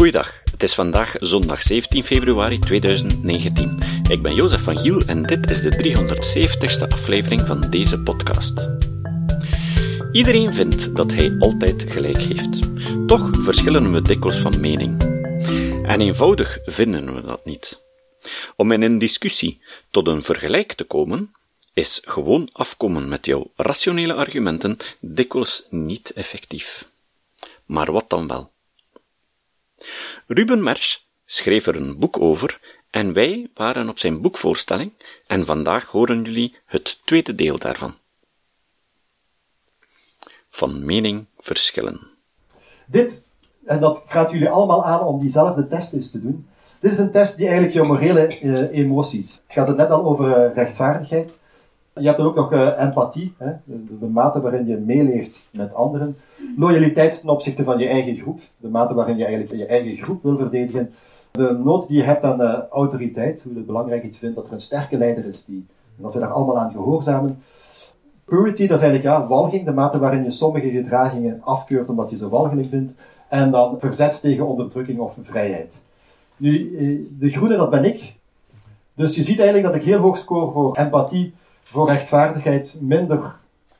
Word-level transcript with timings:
Goeiedag, 0.00 0.42
het 0.50 0.62
is 0.62 0.74
vandaag 0.74 1.16
zondag 1.18 1.62
17 1.62 2.04
februari 2.04 2.58
2019. 2.58 3.78
Ik 4.08 4.22
ben 4.22 4.34
Jozef 4.34 4.62
van 4.62 4.78
Giel 4.78 5.02
en 5.06 5.22
dit 5.22 5.50
is 5.50 5.62
de 5.62 5.70
370ste 5.70 6.88
aflevering 6.88 7.46
van 7.46 7.70
deze 7.70 8.00
podcast. 8.00 8.68
Iedereen 10.12 10.52
vindt 10.52 10.96
dat 10.96 11.12
hij 11.12 11.36
altijd 11.38 11.84
gelijk 11.88 12.22
heeft. 12.22 12.58
Toch 13.06 13.30
verschillen 13.32 13.92
we 13.92 14.02
dikwijls 14.02 14.38
van 14.38 14.60
mening. 14.60 15.00
En 15.82 16.00
eenvoudig 16.00 16.58
vinden 16.64 17.14
we 17.14 17.20
dat 17.22 17.44
niet. 17.44 17.82
Om 18.56 18.72
in 18.72 18.82
een 18.82 18.98
discussie 18.98 19.60
tot 19.90 20.08
een 20.08 20.22
vergelijk 20.22 20.72
te 20.72 20.84
komen, 20.84 21.34
is 21.74 22.02
gewoon 22.04 22.48
afkomen 22.52 23.08
met 23.08 23.26
jouw 23.26 23.50
rationele 23.56 24.14
argumenten 24.14 24.76
dikwijls 25.00 25.66
niet 25.70 26.10
effectief. 26.10 26.88
Maar 27.64 27.92
wat 27.92 28.10
dan 28.10 28.26
wel? 28.26 28.50
Ruben 30.26 30.62
Mersch 30.62 30.98
schreef 31.24 31.66
er 31.66 31.76
een 31.76 31.98
boek 31.98 32.20
over 32.20 32.60
en 32.90 33.12
wij 33.12 33.50
waren 33.54 33.88
op 33.88 33.98
zijn 33.98 34.20
boekvoorstelling 34.20 34.92
en 35.26 35.44
vandaag 35.44 35.86
horen 35.86 36.22
jullie 36.22 36.56
het 36.66 37.00
tweede 37.04 37.34
deel 37.34 37.58
daarvan. 37.58 37.94
Van 40.48 40.84
mening 40.84 41.26
verschillen. 41.36 42.08
Dit, 42.86 43.24
en 43.64 43.80
dat 43.80 44.02
gaat 44.06 44.30
jullie 44.30 44.48
allemaal 44.48 44.84
aan 44.84 45.00
om 45.00 45.20
diezelfde 45.20 45.66
test 45.66 45.92
eens 45.92 46.10
te 46.10 46.20
doen. 46.20 46.48
Dit 46.80 46.92
is 46.92 46.98
een 46.98 47.10
test 47.10 47.36
die 47.36 47.46
eigenlijk 47.46 47.76
je 47.76 47.82
morele 47.82 48.40
uh, 48.42 48.78
emoties. 48.78 49.40
Ik 49.48 49.54
had 49.54 49.68
het 49.68 49.76
net 49.76 49.90
al 49.90 50.04
over 50.04 50.48
uh, 50.48 50.54
rechtvaardigheid. 50.54 51.32
Je 52.00 52.06
hebt 52.06 52.18
er 52.18 52.24
ook 52.26 52.34
nog 52.34 52.52
uh, 52.52 52.80
empathie, 52.80 53.34
hè? 53.36 53.52
De, 53.64 54.06
mate 54.06 54.40
waarin 54.40 54.66
je 54.66 54.76
meeleeft 54.76 55.38
met 55.50 55.74
anderen. 55.74 56.16
Loyaliteit 56.56 57.20
ten 57.20 57.28
opzichte 57.28 57.64
van 57.64 57.78
je 57.78 57.88
eigen 57.88 58.16
groep, 58.16 58.40
de 58.56 58.68
mate 58.68 58.94
waarin 58.94 59.16
je 59.16 59.24
eigenlijk 59.24 59.56
je 59.56 59.66
eigen 59.66 59.96
groep 59.96 60.22
wil 60.22 60.36
verdedigen. 60.36 60.92
De 61.30 61.60
nood 61.64 61.88
die 61.88 61.96
je 61.96 62.02
hebt 62.02 62.24
aan 62.24 62.40
uh, 62.40 62.58
autoriteit, 62.70 63.42
hoe 63.42 63.54
het 63.54 63.66
belangrijk 63.66 64.04
is 64.04 64.16
vindt 64.16 64.36
dat 64.36 64.46
er 64.46 64.52
een 64.52 64.60
sterke 64.60 64.98
leider 64.98 65.24
is, 65.24 65.44
die, 65.44 65.66
dat 65.96 66.12
we 66.12 66.18
daar 66.18 66.32
allemaal 66.32 66.58
aan 66.58 66.70
gehoorzamen. 66.70 67.42
Purity, 68.24 68.66
dat 68.66 68.76
is 68.76 68.84
eigenlijk 68.84 69.02
ja, 69.02 69.26
walging, 69.26 69.64
de 69.64 69.72
mate 69.72 69.98
waarin 69.98 70.24
je 70.24 70.30
sommige 70.30 70.70
gedragingen 70.70 71.40
afkeurt 71.44 71.88
omdat 71.88 72.10
je 72.10 72.16
ze 72.16 72.28
walgelijk 72.28 72.68
vindt. 72.68 72.92
En 73.28 73.50
dan 73.50 73.74
verzet 73.78 74.20
tegen 74.20 74.46
onderdrukking 74.46 74.98
of 74.98 75.16
vrijheid. 75.20 75.74
Nu, 76.36 76.76
eh, 76.78 77.18
de 77.18 77.30
groene, 77.30 77.56
dat 77.56 77.70
ben 77.70 77.84
ik. 77.84 78.14
Dus 78.94 79.14
je 79.14 79.22
ziet 79.22 79.38
eigenlijk 79.38 79.72
dat 79.72 79.82
ik 79.82 79.88
heel 79.88 79.98
hoog 79.98 80.16
score 80.18 80.52
voor 80.52 80.76
empathie, 80.76 81.34
voor 81.70 81.88
rechtvaardigheid, 81.88 82.78
minder 82.80 83.34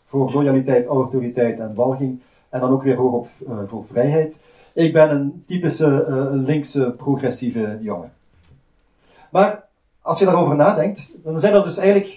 voor 0.06 0.32
loyaliteit, 0.32 0.86
autoriteit 0.86 1.58
en 1.58 1.74
walging. 1.74 2.20
En 2.48 2.60
dan 2.60 2.70
ook 2.70 2.82
weer 2.82 2.96
hoog 2.96 3.12
op 3.12 3.28
uh, 3.48 3.58
voor 3.66 3.84
vrijheid. 3.84 4.36
Ik 4.72 4.92
ben 4.92 5.10
een 5.10 5.42
typische 5.46 6.06
uh, 6.08 6.44
linkse 6.46 6.94
progressieve 6.96 7.78
jongen. 7.80 8.12
Maar 9.30 9.64
als 10.02 10.18
je 10.18 10.24
daarover 10.24 10.56
nadenkt, 10.56 11.12
dan 11.22 11.38
zijn 11.38 11.54
er 11.54 11.62
dus 11.62 11.76
eigenlijk, 11.76 12.08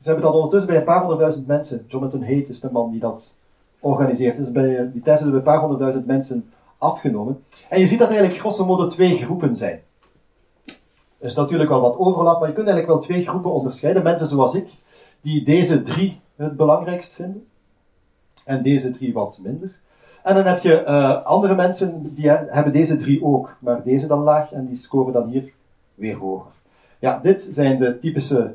ze 0.00 0.08
hebben 0.08 0.24
dat 0.24 0.34
ondertussen 0.34 0.68
bij 0.68 0.78
een 0.78 0.84
paar 0.84 0.98
honderdduizend 0.98 1.46
mensen. 1.46 1.84
Jonathan 1.88 2.22
Haidt 2.22 2.48
is 2.48 2.60
de 2.60 2.70
man 2.72 2.90
die 2.90 3.00
dat 3.00 3.34
organiseert. 3.80 4.36
Dus 4.36 4.52
bij 4.52 4.90
die 4.92 5.02
testen 5.02 5.28
bij 5.28 5.38
een 5.38 5.44
paar 5.44 5.60
honderdduizend 5.60 6.06
mensen 6.06 6.50
afgenomen. 6.78 7.44
En 7.68 7.80
je 7.80 7.86
ziet 7.86 7.98
dat 7.98 8.08
er 8.08 8.14
eigenlijk 8.14 8.42
grosso 8.42 8.64
modo 8.64 8.86
twee 8.86 9.16
groepen 9.16 9.56
zijn. 9.56 9.80
Er 11.18 11.26
is 11.26 11.34
natuurlijk 11.34 11.70
wel 11.70 11.80
wat 11.80 11.98
overlap, 11.98 12.38
maar 12.38 12.48
je 12.48 12.54
kunt 12.54 12.68
eigenlijk 12.68 12.98
wel 12.98 13.08
twee 13.08 13.26
groepen 13.26 13.52
onderscheiden. 13.52 14.02
Mensen 14.02 14.28
zoals 14.28 14.54
ik, 14.54 14.68
die 15.26 15.42
deze 15.42 15.80
drie 15.80 16.20
het 16.36 16.56
belangrijkst 16.56 17.12
vinden. 17.12 17.46
En 18.44 18.62
deze 18.62 18.90
drie 18.90 19.12
wat 19.12 19.38
minder. 19.42 19.78
En 20.22 20.34
dan 20.34 20.44
heb 20.44 20.62
je 20.62 20.84
uh, 20.86 21.24
andere 21.24 21.54
mensen 21.54 22.14
die 22.14 22.28
hebben 22.30 22.72
deze 22.72 22.96
drie 22.96 23.24
ook, 23.24 23.56
maar 23.58 23.82
deze 23.82 24.06
dan 24.06 24.18
laag 24.18 24.52
en 24.52 24.66
die 24.66 24.76
scoren 24.76 25.12
dan 25.12 25.28
hier 25.28 25.52
weer 25.94 26.16
hoger. 26.16 26.52
Ja, 26.98 27.18
dit 27.18 27.40
zijn 27.40 27.78
de 27.78 27.98
typische 27.98 28.54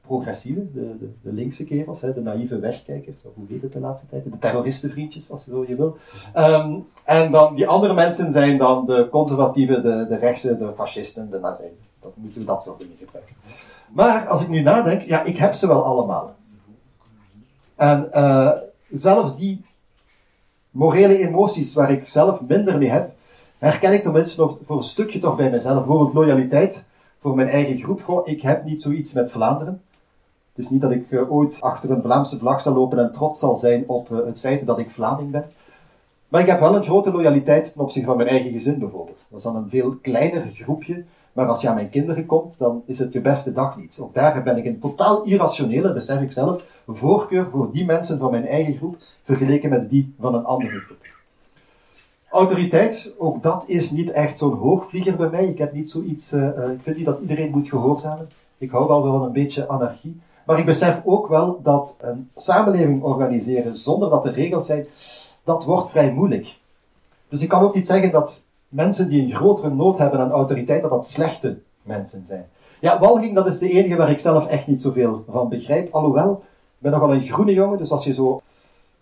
progressieve, 0.00 0.72
de, 0.72 0.98
de, 0.98 1.10
de 1.22 1.32
linkse 1.32 1.64
kerels, 1.64 2.00
hè, 2.00 2.14
de 2.14 2.20
naïeve 2.20 2.58
wegkijkers, 2.58 3.18
of 3.24 3.34
hoe 3.34 3.46
heet 3.48 3.62
het 3.62 3.72
de 3.72 3.80
laatste 3.80 4.06
tijd, 4.06 4.24
de 4.24 4.38
terroristenvriendjes, 4.38 5.30
als 5.30 5.44
je 5.44 5.50
zo 5.50 5.76
wil. 5.76 5.96
Um, 6.36 6.86
en 7.04 7.30
dan 7.30 7.54
die 7.54 7.66
andere 7.66 7.94
mensen 7.94 8.32
zijn 8.32 8.58
dan 8.58 8.86
de 8.86 9.08
conservatieve, 9.10 9.80
de, 9.80 10.06
de 10.08 10.16
rechtse, 10.16 10.58
de 10.58 10.72
fascisten, 10.74 11.30
de 11.30 11.38
nazi's. 11.38 11.66
Dat 12.00 12.12
moeten 12.14 12.40
we 12.40 12.46
dat 12.46 12.62
soort 12.62 12.78
dingen 12.78 12.96
gebruiken. 12.96 13.34
Maar 13.92 14.26
als 14.26 14.42
ik 14.42 14.48
nu 14.48 14.60
nadenk, 14.62 15.02
ja, 15.02 15.22
ik 15.22 15.36
heb 15.36 15.52
ze 15.52 15.66
wel 15.66 15.84
allemaal. 15.84 16.34
En 17.76 18.08
uh, 18.14 18.50
zelfs 18.90 19.36
die 19.36 19.64
morele 20.70 21.18
emoties 21.18 21.74
waar 21.74 21.90
ik 21.90 22.08
zelf 22.08 22.40
minder 22.40 22.78
mee 22.78 22.90
heb, 22.90 23.12
herken 23.58 23.92
ik 23.92 24.02
tenminste 24.02 24.40
nog 24.40 24.58
voor 24.62 24.76
een 24.76 24.82
stukje 24.82 25.18
toch 25.18 25.36
bij 25.36 25.50
mezelf. 25.50 25.76
Bijvoorbeeld 25.76 26.14
loyaliteit 26.14 26.84
voor 27.20 27.34
mijn 27.34 27.48
eigen 27.48 27.78
groep. 27.78 28.22
Ik 28.24 28.42
heb 28.42 28.64
niet 28.64 28.82
zoiets 28.82 29.12
met 29.12 29.30
Vlaanderen. 29.30 29.82
Het 30.54 30.64
is 30.64 30.70
niet 30.70 30.80
dat 30.80 30.90
ik 30.90 31.10
uh, 31.10 31.32
ooit 31.32 31.56
achter 31.60 31.90
een 31.90 32.02
Vlaamse 32.02 32.38
vlag 32.38 32.60
zal 32.60 32.74
lopen 32.74 32.98
en 32.98 33.12
trots 33.12 33.38
zal 33.38 33.56
zijn 33.56 33.84
op 33.86 34.10
uh, 34.10 34.26
het 34.26 34.40
feit 34.40 34.66
dat 34.66 34.78
ik 34.78 34.90
Vlaming 34.90 35.30
ben. 35.30 35.44
Maar 36.28 36.40
ik 36.40 36.46
heb 36.46 36.60
wel 36.60 36.76
een 36.76 36.84
grote 36.84 37.10
loyaliteit 37.10 37.72
ten 37.72 37.82
opzichte 37.82 38.08
van 38.08 38.16
mijn 38.16 38.28
eigen 38.28 38.50
gezin 38.50 38.78
bijvoorbeeld. 38.78 39.18
Dat 39.28 39.38
is 39.38 39.44
dan 39.44 39.56
een 39.56 39.68
veel 39.68 39.96
kleiner 40.02 40.48
groepje, 40.52 41.04
maar 41.32 41.46
als 41.46 41.60
je 41.60 41.68
aan 41.68 41.74
mijn 41.74 41.90
kinderen 41.90 42.26
komt, 42.26 42.54
dan 42.58 42.82
is 42.86 42.98
het 42.98 43.12
je 43.12 43.20
beste 43.20 43.52
dag 43.52 43.76
niet. 43.76 43.96
Ook 44.00 44.14
daar 44.14 44.42
ben 44.42 44.56
ik 44.56 44.64
een 44.64 44.78
totaal 44.78 45.22
irrationele, 45.22 45.92
besef 45.92 46.20
ik 46.20 46.32
zelf, 46.32 46.64
voorkeur 46.86 47.46
voor 47.50 47.72
die 47.72 47.84
mensen 47.84 48.18
van 48.18 48.30
mijn 48.30 48.46
eigen 48.46 48.76
groep 48.76 48.96
vergeleken 49.22 49.70
met 49.70 49.90
die 49.90 50.14
van 50.20 50.34
een 50.34 50.44
andere 50.44 50.78
groep. 50.78 50.98
Autoriteit, 52.30 53.14
ook 53.18 53.42
dat 53.42 53.64
is 53.66 53.90
niet 53.90 54.10
echt 54.10 54.38
zo'n 54.38 54.56
hoogvlieger 54.56 55.16
bij 55.16 55.28
mij. 55.28 55.46
Ik 55.46 55.58
heb 55.58 55.72
niet 55.72 55.90
zoiets, 55.90 56.32
uh, 56.32 56.46
ik 56.48 56.82
vind 56.82 56.96
niet 56.96 57.06
dat 57.06 57.20
iedereen 57.20 57.50
moet 57.50 57.68
gehoorzamen. 57.68 58.28
Ik 58.58 58.70
hou 58.70 58.88
wel 58.88 59.02
van 59.02 59.22
een 59.22 59.32
beetje 59.32 59.68
anarchie. 59.68 60.20
Maar 60.46 60.58
ik 60.58 60.64
besef 60.64 61.00
ook 61.04 61.28
wel 61.28 61.60
dat 61.62 61.96
een 62.00 62.30
samenleving 62.36 63.02
organiseren 63.02 63.76
zonder 63.76 64.10
dat 64.10 64.26
er 64.26 64.32
regels 64.32 64.66
zijn, 64.66 64.86
dat 65.44 65.64
wordt 65.64 65.90
vrij 65.90 66.12
moeilijk. 66.12 66.58
Dus 67.28 67.42
ik 67.42 67.48
kan 67.48 67.62
ook 67.62 67.74
niet 67.74 67.86
zeggen 67.86 68.10
dat 68.10 68.42
mensen 68.70 69.08
die 69.08 69.22
een 69.22 69.34
grotere 69.34 69.70
nood 69.70 69.98
hebben 69.98 70.20
aan 70.20 70.30
autoriteit, 70.30 70.82
dat 70.82 70.90
dat 70.90 71.06
slechte 71.06 71.58
mensen 71.82 72.24
zijn. 72.24 72.48
Ja, 72.80 72.98
walging, 72.98 73.34
dat 73.34 73.46
is 73.46 73.58
de 73.58 73.70
enige 73.70 73.96
waar 73.96 74.10
ik 74.10 74.18
zelf 74.18 74.46
echt 74.46 74.66
niet 74.66 74.82
zoveel 74.82 75.24
van 75.30 75.48
begrijp. 75.48 75.94
Alhoewel, 75.94 76.32
ik 76.42 76.78
ben 76.78 76.92
nogal 76.92 77.12
een 77.12 77.22
groene 77.22 77.52
jongen, 77.52 77.78
dus 77.78 77.90
als 77.90 78.04
je 78.04 78.14
zo 78.14 78.42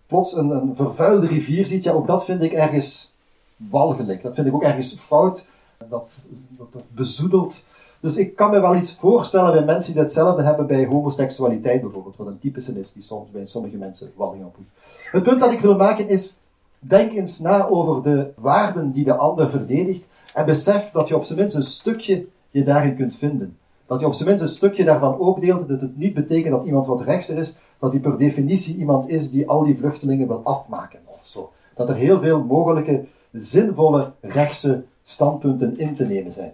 plots 0.06 0.36
een, 0.36 0.50
een 0.50 0.76
vervuilde 0.76 1.26
rivier 1.26 1.66
ziet, 1.66 1.84
ja, 1.84 1.92
ook 1.92 2.06
dat 2.06 2.24
vind 2.24 2.42
ik 2.42 2.52
ergens 2.52 3.12
walgelijk. 3.56 4.22
Dat 4.22 4.34
vind 4.34 4.46
ik 4.46 4.54
ook 4.54 4.62
ergens 4.62 4.94
fout. 4.98 5.44
Dat, 5.88 6.14
dat, 6.58 6.72
dat 6.72 6.82
bezoedelt. 6.88 7.64
Dus 8.00 8.16
ik 8.16 8.36
kan 8.36 8.50
me 8.50 8.60
wel 8.60 8.76
iets 8.76 8.94
voorstellen 8.94 9.52
bij 9.52 9.64
mensen 9.64 9.92
die 9.92 10.02
hetzelfde 10.02 10.42
hebben 10.42 10.66
bij 10.66 10.86
homoseksualiteit 10.86 11.80
bijvoorbeeld, 11.80 12.16
wat 12.16 12.26
een 12.26 12.38
typische 12.38 12.78
is 12.78 12.92
die 12.92 13.02
soms 13.02 13.30
bij 13.30 13.46
sommige 13.46 13.76
mensen 13.76 14.12
walging 14.16 14.44
opdoet. 14.44 14.66
Het 15.10 15.22
punt 15.22 15.40
dat 15.40 15.52
ik 15.52 15.60
wil 15.60 15.76
maken 15.76 16.08
is, 16.08 16.36
denk 16.78 17.12
eens 17.12 17.38
na 17.38 17.68
over 17.68 18.02
de 18.02 18.32
waarden 18.36 18.90
die 18.90 19.04
de 19.04 19.16
ander 19.16 19.50
verdedigt 19.50 20.04
en 20.34 20.44
besef 20.44 20.90
dat 20.90 21.08
je 21.08 21.16
op 21.16 21.24
zijn 21.24 21.38
minst 21.38 21.54
een 21.54 21.62
stukje 21.62 22.26
je 22.50 22.62
daarin 22.62 22.96
kunt 22.96 23.16
vinden. 23.16 23.56
Dat 23.86 24.00
je 24.00 24.06
op 24.06 24.14
zijn 24.14 24.28
minst 24.28 24.42
een 24.42 24.48
stukje 24.48 24.84
daarvan 24.84 25.18
ook 25.18 25.40
deelt, 25.40 25.68
dat 25.68 25.80
het 25.80 25.96
niet 25.96 26.14
betekent 26.14 26.54
dat 26.54 26.64
iemand 26.64 26.86
wat 26.86 27.00
rechtser 27.00 27.38
is, 27.38 27.54
dat 27.78 27.92
hij 27.92 28.00
per 28.00 28.18
definitie 28.18 28.76
iemand 28.76 29.08
is 29.08 29.30
die 29.30 29.48
al 29.48 29.64
die 29.64 29.76
vluchtelingen 29.76 30.26
wil 30.28 30.40
afmaken 30.44 31.00
of 31.04 31.20
zo. 31.22 31.52
Dat 31.74 31.88
er 31.88 31.94
heel 31.94 32.20
veel 32.20 32.44
mogelijke 32.44 33.04
zinvolle 33.32 34.12
rechtse 34.20 34.84
standpunten 35.02 35.78
in 35.78 35.94
te 35.94 36.06
nemen 36.06 36.32
zijn. 36.32 36.52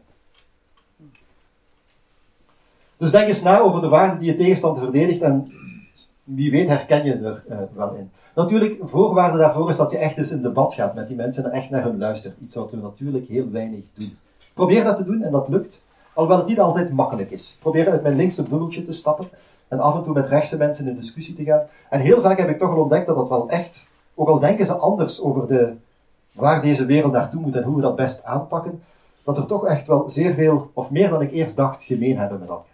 Dus 2.96 3.10
denk 3.10 3.28
eens 3.28 3.42
na 3.42 3.60
over 3.60 3.80
de 3.80 3.88
waarden 3.88 4.18
die 4.18 4.30
je 4.30 4.36
tegenstander 4.36 4.82
verdedigt 4.82 5.20
en 5.20 5.52
wie 6.24 6.50
weet 6.50 6.68
herken 6.68 7.04
je 7.04 7.12
er 7.12 7.44
uh, 7.50 7.58
wel 7.74 7.94
in. 7.94 8.10
Natuurlijk, 8.34 8.80
voorwaarde 8.82 9.38
daarvoor 9.38 9.70
is 9.70 9.76
dat 9.76 9.90
je 9.90 9.98
echt 9.98 10.16
eens 10.16 10.30
in 10.30 10.42
debat 10.42 10.74
gaat 10.74 10.94
met 10.94 11.08
die 11.08 11.16
mensen 11.16 11.44
en 11.44 11.50
echt 11.50 11.70
naar 11.70 11.82
hun 11.82 11.98
luistert. 11.98 12.36
Iets 12.42 12.54
wat 12.54 12.70
we 12.70 12.76
natuurlijk 12.76 13.28
heel 13.28 13.50
weinig 13.50 13.84
doen. 13.94 14.18
Probeer 14.54 14.84
dat 14.84 14.96
te 14.96 15.04
doen 15.04 15.22
en 15.22 15.32
dat 15.32 15.48
lukt. 15.48 15.80
Alhoewel 16.12 16.38
het 16.38 16.48
niet 16.48 16.60
altijd 16.60 16.92
makkelijk 16.92 17.30
is. 17.30 17.58
Probeer 17.60 17.90
uit 17.90 18.02
mijn 18.02 18.16
linkse 18.16 18.42
bubbeltje 18.42 18.82
te 18.82 18.92
stappen 18.92 19.28
en 19.68 19.80
af 19.80 19.94
en 19.94 20.02
toe 20.02 20.14
met 20.14 20.28
rechtse 20.28 20.56
mensen 20.56 20.88
in 20.88 20.94
discussie 20.94 21.34
te 21.34 21.44
gaan. 21.44 21.62
En 21.90 22.00
heel 22.00 22.20
vaak 22.20 22.38
heb 22.38 22.48
ik 22.48 22.58
toch 22.58 22.70
al 22.70 22.80
ontdekt 22.80 23.06
dat 23.06 23.16
dat 23.16 23.28
wel 23.28 23.48
echt, 23.48 23.86
ook 24.14 24.28
al 24.28 24.38
denken 24.38 24.66
ze 24.66 24.74
anders 24.74 25.20
over 25.20 25.46
de, 25.46 25.72
waar 26.32 26.62
deze 26.62 26.84
wereld 26.84 27.12
naartoe 27.12 27.40
moet 27.40 27.56
en 27.56 27.62
hoe 27.62 27.76
we 27.76 27.82
dat 27.82 27.96
best 27.96 28.24
aanpakken, 28.24 28.82
dat 29.24 29.36
er 29.36 29.46
toch 29.46 29.66
echt 29.66 29.86
wel 29.86 30.10
zeer 30.10 30.34
veel, 30.34 30.70
of 30.72 30.90
meer 30.90 31.10
dan 31.10 31.22
ik 31.22 31.32
eerst 31.32 31.56
dacht, 31.56 31.82
gemeen 31.82 32.18
hebben 32.18 32.38
met 32.38 32.48
elkaar. 32.48 32.72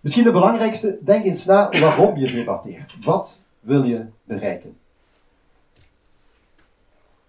Misschien 0.00 0.24
de 0.24 0.32
belangrijkste, 0.32 0.98
denk 1.00 1.24
eens 1.24 1.44
na 1.44 1.70
waarom 1.80 2.16
je 2.16 2.32
debatteert. 2.32 2.96
Wat 3.04 3.38
wil 3.64 3.84
je 3.84 4.06
bereiken? 4.24 4.76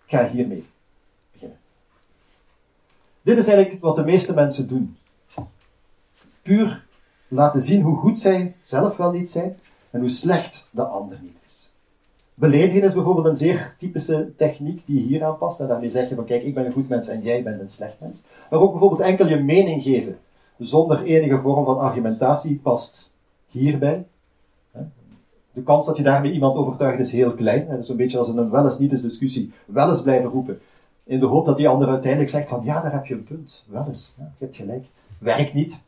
Ik 0.05 0.11
ga 0.11 0.27
hiermee 0.27 0.65
beginnen. 1.31 1.57
Dit 3.21 3.37
is 3.37 3.47
eigenlijk 3.47 3.81
wat 3.81 3.95
de 3.95 4.03
meeste 4.03 4.33
mensen 4.33 4.67
doen. 4.67 4.97
Puur 6.41 6.85
laten 7.27 7.61
zien 7.61 7.81
hoe 7.81 7.97
goed 7.97 8.19
zij 8.19 8.55
zelf 8.63 8.97
wel 8.97 9.11
niet 9.11 9.29
zijn 9.29 9.57
en 9.89 9.99
hoe 9.99 10.09
slecht 10.09 10.67
de 10.71 10.83
ander 10.83 11.17
niet 11.21 11.37
is. 11.45 11.69
Beledigen 12.33 12.83
is 12.83 12.93
bijvoorbeeld 12.93 13.25
een 13.25 13.35
zeer 13.35 13.75
typische 13.77 14.35
techniek 14.35 14.85
die 14.85 15.01
hier 15.01 15.23
aanpast. 15.23 15.59
En 15.59 15.67
daarmee 15.67 15.89
zeg 15.89 16.09
je 16.09 16.15
van 16.15 16.25
kijk, 16.25 16.43
ik 16.43 16.53
ben 16.53 16.65
een 16.65 16.71
goed 16.71 16.89
mens 16.89 17.07
en 17.07 17.21
jij 17.21 17.43
bent 17.43 17.61
een 17.61 17.69
slecht 17.69 17.99
mens. 17.99 18.21
Maar 18.49 18.59
ook 18.59 18.71
bijvoorbeeld 18.71 19.01
enkel 19.01 19.27
je 19.27 19.35
mening 19.35 19.83
geven, 19.83 20.19
zonder 20.57 21.03
enige 21.03 21.39
vorm 21.39 21.65
van 21.65 21.79
argumentatie, 21.79 22.59
past 22.63 23.11
hierbij. 23.47 24.05
De 25.55 25.63
kans 25.63 25.85
dat 25.85 25.97
je 25.97 26.03
daarmee 26.03 26.31
iemand 26.31 26.55
overtuigt 26.55 26.99
is 26.99 27.11
heel 27.11 27.33
klein. 27.33 27.67
Dat 27.67 27.79
is 27.79 27.89
een 27.89 27.95
beetje 27.95 28.17
als 28.17 28.27
een 28.27 28.49
wel 28.49 28.65
eens 28.65 28.79
niet 28.79 28.91
eens 28.91 29.01
discussie. 29.01 29.51
Wel 29.65 29.89
eens 29.89 30.01
blijven 30.01 30.29
roepen. 30.29 30.59
In 31.03 31.19
de 31.19 31.25
hoop 31.25 31.45
dat 31.45 31.57
die 31.57 31.67
ander 31.67 31.87
uiteindelijk 31.87 32.31
zegt 32.31 32.47
van 32.47 32.61
ja, 32.63 32.81
daar 32.81 32.91
heb 32.91 33.05
je 33.05 33.13
een 33.13 33.23
punt. 33.23 33.63
Wel 33.67 33.85
eens. 33.87 34.13
Ja, 34.17 34.31
je 34.37 34.45
hebt 34.45 34.55
gelijk. 34.55 34.85
Werkt 35.17 35.53
niet. 35.53 35.79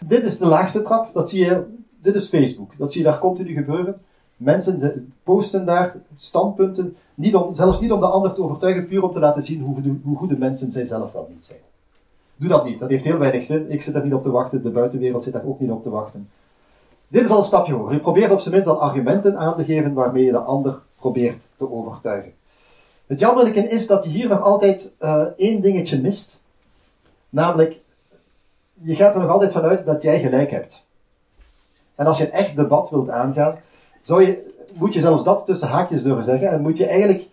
Dit 0.00 0.24
is 0.24 0.38
de 0.38 0.46
laagste 0.46 0.82
trap. 0.82 1.10
Dat 1.14 1.30
zie 1.30 1.44
je, 1.44 1.64
dit 2.02 2.14
is 2.14 2.28
Facebook. 2.28 2.72
Dat 2.76 2.92
zie 2.92 3.02
je 3.02 3.06
daar 3.06 3.18
continu 3.18 3.52
gebeuren. 3.52 4.00
Mensen 4.36 5.12
posten 5.22 5.66
daar 5.66 5.96
standpunten, 6.16 6.96
niet 7.14 7.34
om, 7.34 7.54
zelfs 7.54 7.80
niet 7.80 7.92
om 7.92 8.00
de 8.00 8.06
ander 8.06 8.32
te 8.32 8.42
overtuigen, 8.42 8.86
puur 8.86 9.02
om 9.02 9.12
te 9.12 9.18
laten 9.18 9.42
zien 9.42 9.60
hoe, 9.60 9.98
hoe 10.02 10.16
goede 10.16 10.38
mensen 10.38 10.72
zij 10.72 10.84
zelf 10.84 11.12
wel 11.12 11.28
niet 11.30 11.44
zijn. 11.44 11.58
Doe 12.36 12.48
dat 12.48 12.64
niet, 12.64 12.78
dat 12.78 12.88
heeft 12.88 13.04
heel 13.04 13.18
weinig 13.18 13.42
zin. 13.42 13.70
Ik 13.70 13.82
zit 13.82 13.94
daar 13.94 14.04
niet 14.04 14.14
op 14.14 14.22
te 14.22 14.30
wachten, 14.30 14.62
de 14.62 14.70
buitenwereld 14.70 15.22
zit 15.22 15.32
daar 15.32 15.46
ook 15.46 15.60
niet 15.60 15.70
op 15.70 15.82
te 15.82 15.90
wachten. 15.90 16.28
Dit 17.08 17.24
is 17.24 17.30
al 17.30 17.38
een 17.38 17.44
stapje 17.44 17.72
hoger. 17.72 17.92
Je 17.92 18.00
probeert 18.00 18.32
op 18.32 18.40
zijn 18.40 18.54
minst 18.54 18.68
al 18.68 18.80
argumenten 18.80 19.38
aan 19.38 19.54
te 19.54 19.64
geven 19.64 19.92
waarmee 19.92 20.24
je 20.24 20.30
de 20.30 20.38
ander 20.38 20.80
probeert 20.96 21.42
te 21.56 21.72
overtuigen. 21.72 22.32
Het 23.06 23.18
jammerlijke 23.18 23.68
is 23.68 23.86
dat 23.86 24.04
je 24.04 24.10
hier 24.10 24.28
nog 24.28 24.42
altijd 24.42 24.92
uh, 25.00 25.22
één 25.36 25.60
dingetje 25.60 26.00
mist. 26.00 26.40
Namelijk, 27.28 27.80
je 28.72 28.94
gaat 28.94 29.14
er 29.14 29.20
nog 29.20 29.30
altijd 29.30 29.52
vanuit 29.52 29.86
dat 29.86 30.02
jij 30.02 30.20
gelijk 30.20 30.50
hebt. 30.50 30.82
En 31.94 32.06
als 32.06 32.18
je 32.18 32.24
een 32.24 32.32
echt 32.32 32.56
debat 32.56 32.90
wilt 32.90 33.10
aangaan, 33.10 33.58
zou 34.02 34.24
je, 34.26 34.54
moet 34.72 34.94
je 34.94 35.00
zelfs 35.00 35.24
dat 35.24 35.44
tussen 35.44 35.68
haakjes 35.68 36.02
durven 36.02 36.24
zeggen. 36.24 36.48
En 36.48 36.62
moet 36.62 36.78
je 36.78 36.86
eigenlijk 36.86 37.28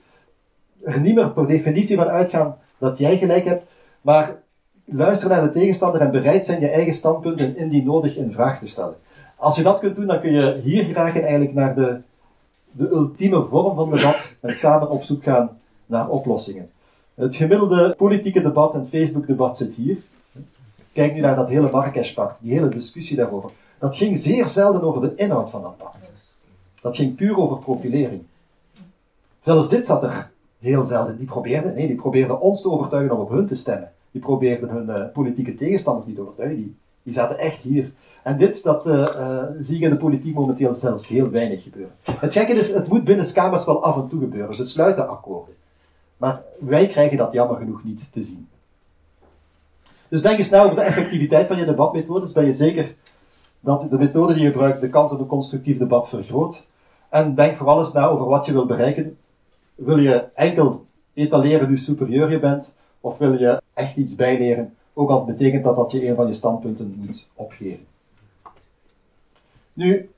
er 0.83 0.99
niet 0.99 1.15
meer 1.15 1.31
per 1.31 1.47
definitie 1.47 1.95
van 1.95 2.07
uitgaan 2.07 2.57
dat 2.77 2.97
jij 2.97 3.17
gelijk 3.17 3.45
hebt, 3.45 3.63
maar 4.01 4.41
luisteren 4.85 5.37
naar 5.37 5.45
de 5.45 5.59
tegenstander 5.59 6.01
en 6.01 6.11
bereid 6.11 6.45
zijn 6.45 6.59
je 6.59 6.69
eigen 6.69 6.93
standpunten 6.93 7.57
indien 7.57 7.85
nodig 7.85 8.15
in 8.15 8.31
vraag 8.31 8.59
te 8.59 8.67
stellen. 8.67 8.95
Als 9.45 9.55
je 9.55 9.63
dat 9.63 9.79
kunt 9.79 9.95
doen, 9.95 10.07
dan 10.07 10.19
kun 10.19 10.31
je 10.31 10.59
hier 10.63 10.83
graag 10.83 11.19
eigenlijk 11.19 11.53
naar 11.53 11.75
de, 11.75 12.01
de 12.71 12.89
ultieme 12.89 13.45
vorm 13.45 13.75
van 13.75 13.89
debat 13.91 14.33
en 14.39 14.55
samen 14.55 14.89
op 14.89 15.03
zoek 15.03 15.23
gaan 15.23 15.59
naar 15.85 16.09
oplossingen. 16.09 16.69
Het 17.13 17.35
gemiddelde 17.35 17.93
politieke 17.97 18.41
debat 18.41 18.73
en 18.73 18.87
Facebook-debat 18.87 19.57
zit 19.57 19.73
hier. 19.73 19.97
Kijk 20.93 21.13
nu 21.13 21.19
naar 21.19 21.35
dat 21.35 21.49
hele 21.49 21.71
Marrakesh-pact, 21.71 22.35
die 22.41 22.53
hele 22.53 22.69
discussie 22.69 23.15
daarover. 23.15 23.49
Dat 23.79 23.95
ging 23.95 24.17
zeer 24.17 24.47
zelden 24.47 24.81
over 24.81 25.01
de 25.01 25.15
inhoud 25.15 25.49
van 25.49 25.61
dat 25.61 25.77
pact. 25.77 26.09
Dat 26.81 26.95
ging 26.95 27.15
puur 27.15 27.37
over 27.37 27.57
profilering. 27.57 28.23
Zelfs 29.39 29.69
dit 29.69 29.85
zat 29.85 30.03
er 30.03 30.31
heel 30.59 30.83
zelden. 30.83 31.17
Die 31.17 31.27
probeerden, 31.27 31.73
nee, 31.73 31.87
die 31.87 31.95
probeerden 31.95 32.41
ons 32.41 32.61
te 32.61 32.71
overtuigen 32.71 33.15
om 33.15 33.21
op 33.21 33.29
hun 33.29 33.47
te 33.47 33.55
stemmen. 33.55 33.91
Die 34.11 34.21
probeerden 34.21 34.69
hun 34.69 34.89
uh, 34.89 35.05
politieke 35.13 35.55
tegenstanders 35.55 36.05
niet 36.05 36.15
te 36.15 36.21
overtuigen. 36.21 36.77
Die 37.03 37.13
zaten 37.13 37.37
echt 37.37 37.61
hier. 37.61 37.91
En 38.25 38.37
dit, 38.37 38.63
dat 38.63 38.87
uh, 38.87 38.93
uh, 38.93 39.43
zie 39.59 39.79
je 39.79 39.83
in 39.83 39.89
de 39.89 39.97
politiek 39.97 40.35
momenteel 40.35 40.73
zelfs 40.73 41.07
heel 41.07 41.29
weinig 41.29 41.63
gebeuren. 41.63 41.95
Het 42.03 42.33
gekke 42.33 42.53
is, 42.53 42.73
het 42.73 42.87
moet 42.87 43.03
binnen 43.03 43.33
kamers 43.33 43.65
wel 43.65 43.83
af 43.83 43.95
en 43.95 44.07
toe 44.07 44.19
gebeuren. 44.19 44.55
Ze 44.55 44.65
sluiten 44.65 45.09
akkoorden. 45.09 45.55
Maar 46.17 46.41
wij 46.59 46.87
krijgen 46.87 47.17
dat 47.17 47.31
jammer 47.31 47.57
genoeg 47.57 47.83
niet 47.83 48.11
te 48.11 48.21
zien. 48.21 48.47
Dus 50.07 50.21
denk 50.21 50.37
eens 50.37 50.49
na 50.49 50.63
over 50.63 50.75
de 50.75 50.81
effectiviteit 50.81 51.47
van 51.47 51.57
je 51.57 51.65
debatmethodes. 51.65 52.31
Ben 52.31 52.45
je 52.45 52.53
zeker 52.53 52.95
dat 53.59 53.89
de 53.89 53.97
methode 53.97 54.33
die 54.33 54.43
je 54.43 54.51
gebruikt 54.51 54.81
de 54.81 54.89
kans 54.89 55.11
op 55.11 55.19
een 55.19 55.25
constructief 55.25 55.77
debat 55.77 56.09
vergroot? 56.09 56.65
En 57.09 57.35
denk 57.35 57.55
vooral 57.55 57.79
eens 57.79 57.93
na 57.93 58.07
over 58.07 58.25
wat 58.25 58.45
je 58.45 58.51
wil 58.51 58.65
bereiken. 58.65 59.17
Wil 59.75 59.97
je 59.97 60.25
enkel 60.33 60.85
etaleren 61.13 61.67
hoe 61.67 61.77
superieur 61.77 62.31
je 62.31 62.39
bent? 62.39 62.71
Of 63.01 63.17
wil 63.17 63.39
je 63.39 63.61
echt 63.73 63.95
iets 63.95 64.15
bijleren? 64.15 64.73
Ook 64.93 65.09
al 65.09 65.25
betekent 65.25 65.63
dat 65.63 65.75
dat 65.75 65.91
je 65.91 66.07
een 66.07 66.15
van 66.15 66.27
je 66.27 66.33
standpunten 66.33 66.95
moet 66.97 67.27
opgeven. 67.33 67.93
Nu, 69.75 70.09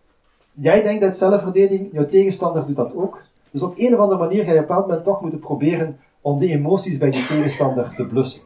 jij 0.53 0.83
denkt 0.83 1.03
uit 1.03 1.17
zelfverdediging, 1.17 1.89
jouw 1.91 2.05
tegenstander 2.05 2.65
doet 2.65 2.75
dat 2.75 2.95
ook. 2.95 3.21
Dus 3.51 3.61
op 3.61 3.73
een 3.77 3.93
of 3.93 3.99
andere 3.99 4.19
manier 4.19 4.43
ga 4.43 4.51
je 4.51 4.59
op 4.59 4.61
een 4.61 4.67
bepaald 4.67 4.85
moment 4.85 5.03
toch 5.03 5.21
moeten 5.21 5.39
proberen 5.39 5.99
om 6.21 6.39
de 6.39 6.47
emoties 6.47 6.97
bij 6.97 7.11
die 7.11 7.25
tegenstander 7.25 7.93
te 7.95 8.05
blussen. 8.05 8.41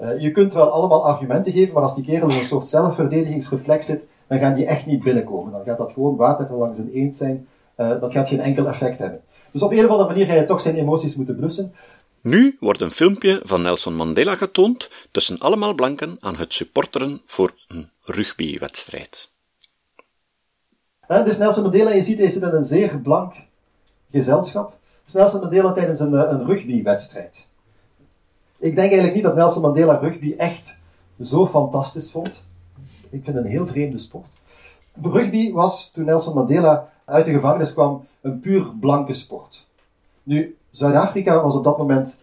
Uh, 0.00 0.20
je 0.20 0.30
kunt 0.30 0.52
wel 0.52 0.70
allemaal 0.70 1.06
argumenten 1.06 1.52
geven, 1.52 1.74
maar 1.74 1.82
als 1.82 1.94
die 1.94 2.04
kerel 2.04 2.28
in 2.28 2.36
een 2.36 2.44
soort 2.44 2.68
zelfverdedigingsreflex 2.68 3.86
zit, 3.86 4.04
dan 4.26 4.38
gaan 4.38 4.54
die 4.54 4.66
echt 4.66 4.86
niet 4.86 5.02
binnenkomen. 5.02 5.52
Dan 5.52 5.64
gaat 5.64 5.78
dat 5.78 5.92
gewoon 5.92 6.16
water 6.16 6.54
langs 6.54 6.78
een 6.78 6.90
eend 6.92 7.14
zijn. 7.14 7.48
Uh, 7.76 8.00
dat 8.00 8.12
gaat 8.12 8.28
geen 8.28 8.40
enkel 8.40 8.66
effect 8.66 8.98
hebben. 8.98 9.20
Dus 9.52 9.62
op 9.62 9.72
een 9.72 9.84
of 9.84 9.90
andere 9.90 10.08
manier 10.08 10.26
ga 10.26 10.34
je 10.34 10.44
toch 10.44 10.60
zijn 10.60 10.76
emoties 10.76 11.14
moeten 11.14 11.36
blussen. 11.36 11.74
Nu 12.20 12.56
wordt 12.60 12.80
een 12.80 12.90
filmpje 12.90 13.40
van 13.44 13.62
Nelson 13.62 13.94
Mandela 13.94 14.36
getoond 14.36 14.90
tussen 15.10 15.38
allemaal 15.38 15.74
blanken 15.74 16.16
aan 16.20 16.36
het 16.36 16.52
supporteren 16.52 17.20
voor 17.24 17.50
een 17.68 17.90
rugbywedstrijd. 18.04 19.31
Dus 21.20 21.38
Nelson 21.38 21.62
Mandela, 21.62 21.90
je 21.90 22.02
ziet, 22.02 22.18
hij 22.18 22.30
zit 22.30 22.42
in 22.42 22.48
een 22.48 22.64
zeer 22.64 22.98
blank 22.98 23.34
gezelschap. 24.10 24.78
Nelson 25.12 25.40
Mandela 25.40 25.72
tijdens 25.72 26.00
een, 26.00 26.14
eh, 26.14 26.30
een 26.30 26.44
rugbywedstrijd. 26.44 27.46
Ik 28.58 28.74
denk 28.74 28.78
eigenlijk 28.78 29.14
niet 29.14 29.22
dat 29.22 29.34
Nelson 29.34 29.62
Mandela 29.62 29.96
rugby 29.96 30.34
echt 30.36 30.76
zo 31.22 31.46
fantastisch 31.46 32.10
vond. 32.10 32.44
Ik 33.10 33.24
vind 33.24 33.36
het 33.36 33.36
een 33.36 33.50
heel 33.50 33.66
vreemde 33.66 33.98
sport. 33.98 34.26
Rugby 35.02 35.52
was, 35.52 35.90
toen 35.90 36.04
Nelson 36.04 36.34
Mandela 36.34 36.88
uit 37.04 37.24
de 37.24 37.32
gevangenis 37.32 37.72
kwam, 37.72 38.06
een 38.20 38.40
puur 38.40 38.72
blanke 38.80 39.14
sport. 39.14 39.66
Nu, 40.22 40.56
Zuid-Afrika 40.70 41.42
was 41.42 41.54
op 41.54 41.64
dat 41.64 41.78
moment 41.78 42.16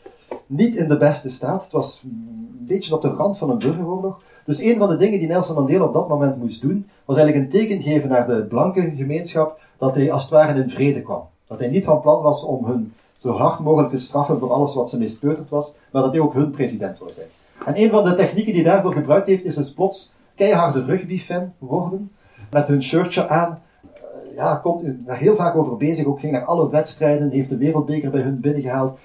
niet 0.46 0.76
in 0.76 0.88
de 0.88 0.98
beste 0.98 1.30
staat. 1.30 1.64
Het 1.64 1.72
was 1.72 2.02
een 2.04 2.66
beetje 2.68 2.96
op 2.96 3.02
de 3.02 3.08
rand 3.08 3.38
van 3.38 3.50
een 3.50 3.58
burgeroorlog. 3.58 4.22
Dus 4.50 4.62
een 4.62 4.78
van 4.78 4.90
de 4.90 4.96
dingen 4.96 5.20
die 5.20 5.28
Nelson 5.28 5.56
Mandela 5.56 5.84
op 5.86 5.94
dat 5.94 6.08
moment 6.08 6.38
moest 6.38 6.62
doen, 6.62 6.90
was 7.06 7.18
eigenlijk 7.18 7.46
een 7.46 7.60
teken 7.60 7.82
geven 7.82 8.10
naar 8.10 8.28
de 8.28 8.46
blanke 8.46 8.94
gemeenschap 8.96 9.60
dat 9.78 9.96
hij 9.96 10.12
als 10.12 10.22
het 10.22 10.32
ware 10.32 10.62
in 10.62 10.70
vrede 10.70 11.02
kwam. 11.02 11.22
Dat 11.48 11.60
hij 11.60 11.68
niet 11.68 11.84
van 11.84 12.02
plan 12.02 12.22
was 12.22 12.44
om 12.44 12.66
hun 12.66 12.94
zo 13.18 13.32
hard 13.32 13.60
mogelijk 13.60 13.90
te 13.90 13.98
straffen 13.98 14.40
voor 14.40 14.52
alles 14.52 14.74
wat 14.74 14.90
ze 14.90 14.98
mispeuterd 14.98 15.50
was, 15.50 15.74
maar 15.92 16.02
dat 16.02 16.12
hij 16.12 16.22
ook 16.22 16.34
hun 16.34 16.50
president 16.50 17.00
wil 17.00 17.10
zijn. 17.10 17.28
En 17.66 17.82
een 17.82 17.90
van 17.90 18.04
de 18.04 18.14
technieken 18.14 18.54
die 18.54 18.64
daarvoor 18.64 18.94
gebruikt 18.94 19.28
heeft, 19.28 19.44
is 19.44 19.56
dus 19.56 19.74
plots 19.74 20.12
keiharde 20.36 20.84
rugbyfan 20.84 21.54
worden, 21.58 22.12
met 22.52 22.68
hun 22.68 22.84
shirtje 22.84 23.28
aan. 23.28 23.62
Uh, 23.84 24.36
ja, 24.36 24.56
komt 24.56 24.84
daar 25.06 25.18
heel 25.18 25.36
vaak 25.36 25.56
over 25.56 25.78
bezig, 25.78 26.06
ook 26.06 26.20
ging 26.20 26.32
naar 26.32 26.46
alle 26.46 26.70
wedstrijden, 26.70 27.30
heeft 27.30 27.50
de 27.50 27.58
wereldbeker 27.58 28.10
bij 28.10 28.22
hun 28.22 28.40
binnengehaald. 28.40 29.00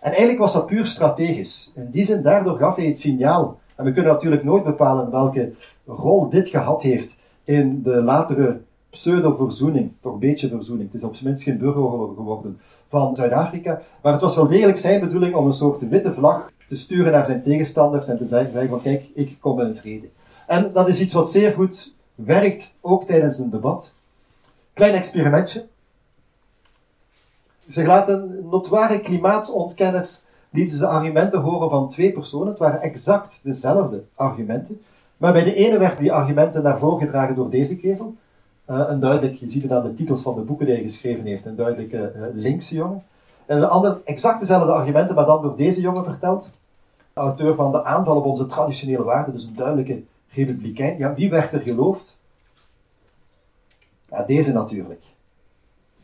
En 0.00 0.10
eigenlijk 0.10 0.38
was 0.38 0.52
dat 0.52 0.66
puur 0.66 0.86
strategisch. 0.86 1.72
In 1.74 1.90
die 1.90 2.04
zin, 2.04 2.22
daardoor 2.22 2.58
gaf 2.58 2.76
hij 2.76 2.86
het 2.86 2.98
signaal. 2.98 3.58
En 3.78 3.84
we 3.84 3.92
kunnen 3.92 4.12
natuurlijk 4.12 4.44
nooit 4.44 4.64
bepalen 4.64 5.10
welke 5.10 5.52
rol 5.86 6.28
dit 6.28 6.48
gehad 6.48 6.82
heeft 6.82 7.14
in 7.44 7.82
de 7.82 8.02
latere 8.02 8.60
pseudo-verzoening, 8.90 9.92
toch 10.00 10.12
een 10.12 10.18
beetje 10.18 10.48
verzoening. 10.48 10.92
Het 10.92 11.00
is 11.00 11.06
op 11.06 11.14
zijn 11.14 11.26
minst 11.26 11.42
geen 11.42 11.58
burgeroorlog 11.58 12.14
geworden 12.14 12.60
van 12.88 13.16
Zuid-Afrika. 13.16 13.82
Maar 14.02 14.12
het 14.12 14.20
was 14.20 14.34
wel 14.34 14.48
degelijk 14.48 14.78
zijn 14.78 15.00
bedoeling 15.00 15.34
om 15.34 15.46
een 15.46 15.52
soort 15.52 15.88
witte 15.88 16.12
vlag 16.12 16.50
te 16.68 16.76
sturen 16.76 17.12
naar 17.12 17.26
zijn 17.26 17.42
tegenstanders 17.42 18.08
en 18.08 18.18
te 18.18 18.26
zeggen 18.26 18.68
van 18.68 18.82
kijk, 18.82 19.10
ik 19.14 19.36
kom 19.40 19.60
in 19.60 19.74
vrede. 19.74 20.08
En 20.46 20.72
dat 20.72 20.88
is 20.88 21.00
iets 21.00 21.12
wat 21.12 21.30
zeer 21.30 21.52
goed 21.52 21.94
werkt, 22.14 22.74
ook 22.80 23.04
tijdens 23.04 23.38
een 23.38 23.50
debat. 23.50 23.92
Klein 24.72 24.94
experimentje. 24.94 25.66
Ze 27.68 27.84
laten 27.84 28.46
notoire 28.50 29.00
klimaatontkenners 29.00 30.20
lieten 30.58 30.76
ze 30.76 30.86
argumenten 30.86 31.40
horen 31.40 31.70
van 31.70 31.88
twee 31.88 32.12
personen. 32.12 32.48
Het 32.48 32.58
waren 32.58 32.80
exact 32.80 33.40
dezelfde 33.42 34.04
argumenten. 34.14 34.80
Maar 35.16 35.32
bij 35.32 35.44
de 35.44 35.54
ene 35.54 35.78
werden 35.78 35.98
die 35.98 36.12
argumenten 36.12 36.62
naar 36.62 36.78
voren 36.78 37.00
gedragen 37.00 37.34
door 37.34 37.50
deze 37.50 37.76
kerel. 37.76 38.14
Uh, 38.70 38.84
een 38.88 39.00
duidelijk, 39.00 39.34
je 39.34 39.48
ziet 39.48 39.62
het 39.62 39.72
aan 39.72 39.82
de 39.82 39.92
titels 39.92 40.22
van 40.22 40.34
de 40.34 40.40
boeken 40.40 40.66
die 40.66 40.74
hij 40.74 40.84
geschreven 40.84 41.24
heeft, 41.24 41.46
een 41.46 41.56
duidelijke 41.56 42.12
uh, 42.16 42.22
linkse 42.32 42.74
jongen. 42.74 43.02
En 43.46 43.60
de 43.60 43.66
andere, 43.66 44.00
exact 44.04 44.40
dezelfde 44.40 44.72
argumenten, 44.72 45.14
maar 45.14 45.26
dan 45.26 45.42
door 45.42 45.56
deze 45.56 45.80
jongen 45.80 46.04
verteld. 46.04 46.50
Auteur 47.12 47.54
van 47.54 47.72
De 47.72 47.84
aanval 47.84 48.16
op 48.16 48.24
onze 48.24 48.46
traditionele 48.46 49.02
waarden, 49.02 49.34
dus 49.34 49.44
een 49.44 49.54
duidelijke 49.54 50.02
republikein. 50.28 50.98
Ja, 50.98 51.14
wie 51.14 51.30
werd 51.30 51.52
er 51.52 51.60
geloofd? 51.60 52.16
Ja, 54.10 54.22
deze 54.22 54.52
natuurlijk. 54.52 55.02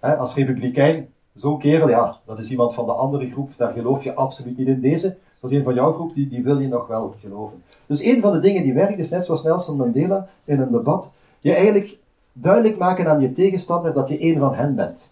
als 0.01 0.35
republikein, 0.35 1.09
zo'n 1.35 1.59
kerel, 1.59 1.89
ja, 1.89 2.19
dat 2.27 2.39
is 2.39 2.51
iemand 2.51 2.75
van 2.75 2.87
de 2.87 2.93
andere 2.93 3.31
groep, 3.31 3.51
daar 3.57 3.73
geloof 3.73 4.05
je 4.05 4.15
absoluut 4.15 4.59
niet 4.59 4.69
in. 4.69 4.81
Deze, 4.81 5.17
dat 5.41 5.51
is 5.51 5.57
een 5.57 5.65
van 5.65 5.75
jouw 5.75 5.93
groep, 5.93 6.15
die, 6.15 6.29
die 6.29 6.43
wil 6.43 6.59
je 6.59 6.69
nog 6.69 6.87
wel 6.87 7.15
geloven. 7.21 7.63
Dus 7.87 8.05
een 8.05 8.21
van 8.21 8.33
de 8.33 8.39
dingen 8.39 8.63
die 8.63 8.75
werkt, 8.75 8.99
is 8.99 9.11
net 9.11 9.25
zoals 9.25 9.43
Nelson 9.43 9.77
Mandela 9.77 10.29
in 10.45 10.61
een 10.61 10.71
debat, 10.71 11.11
je 11.41 11.55
eigenlijk 11.55 11.99
duidelijk 12.33 12.79
maken 12.79 13.09
aan 13.09 13.21
je 13.21 13.33
tegenstander 13.33 13.93
dat 13.93 14.09
je 14.09 14.19
één 14.19 14.39
van 14.39 14.55
hen 14.55 14.75
bent. 14.75 15.09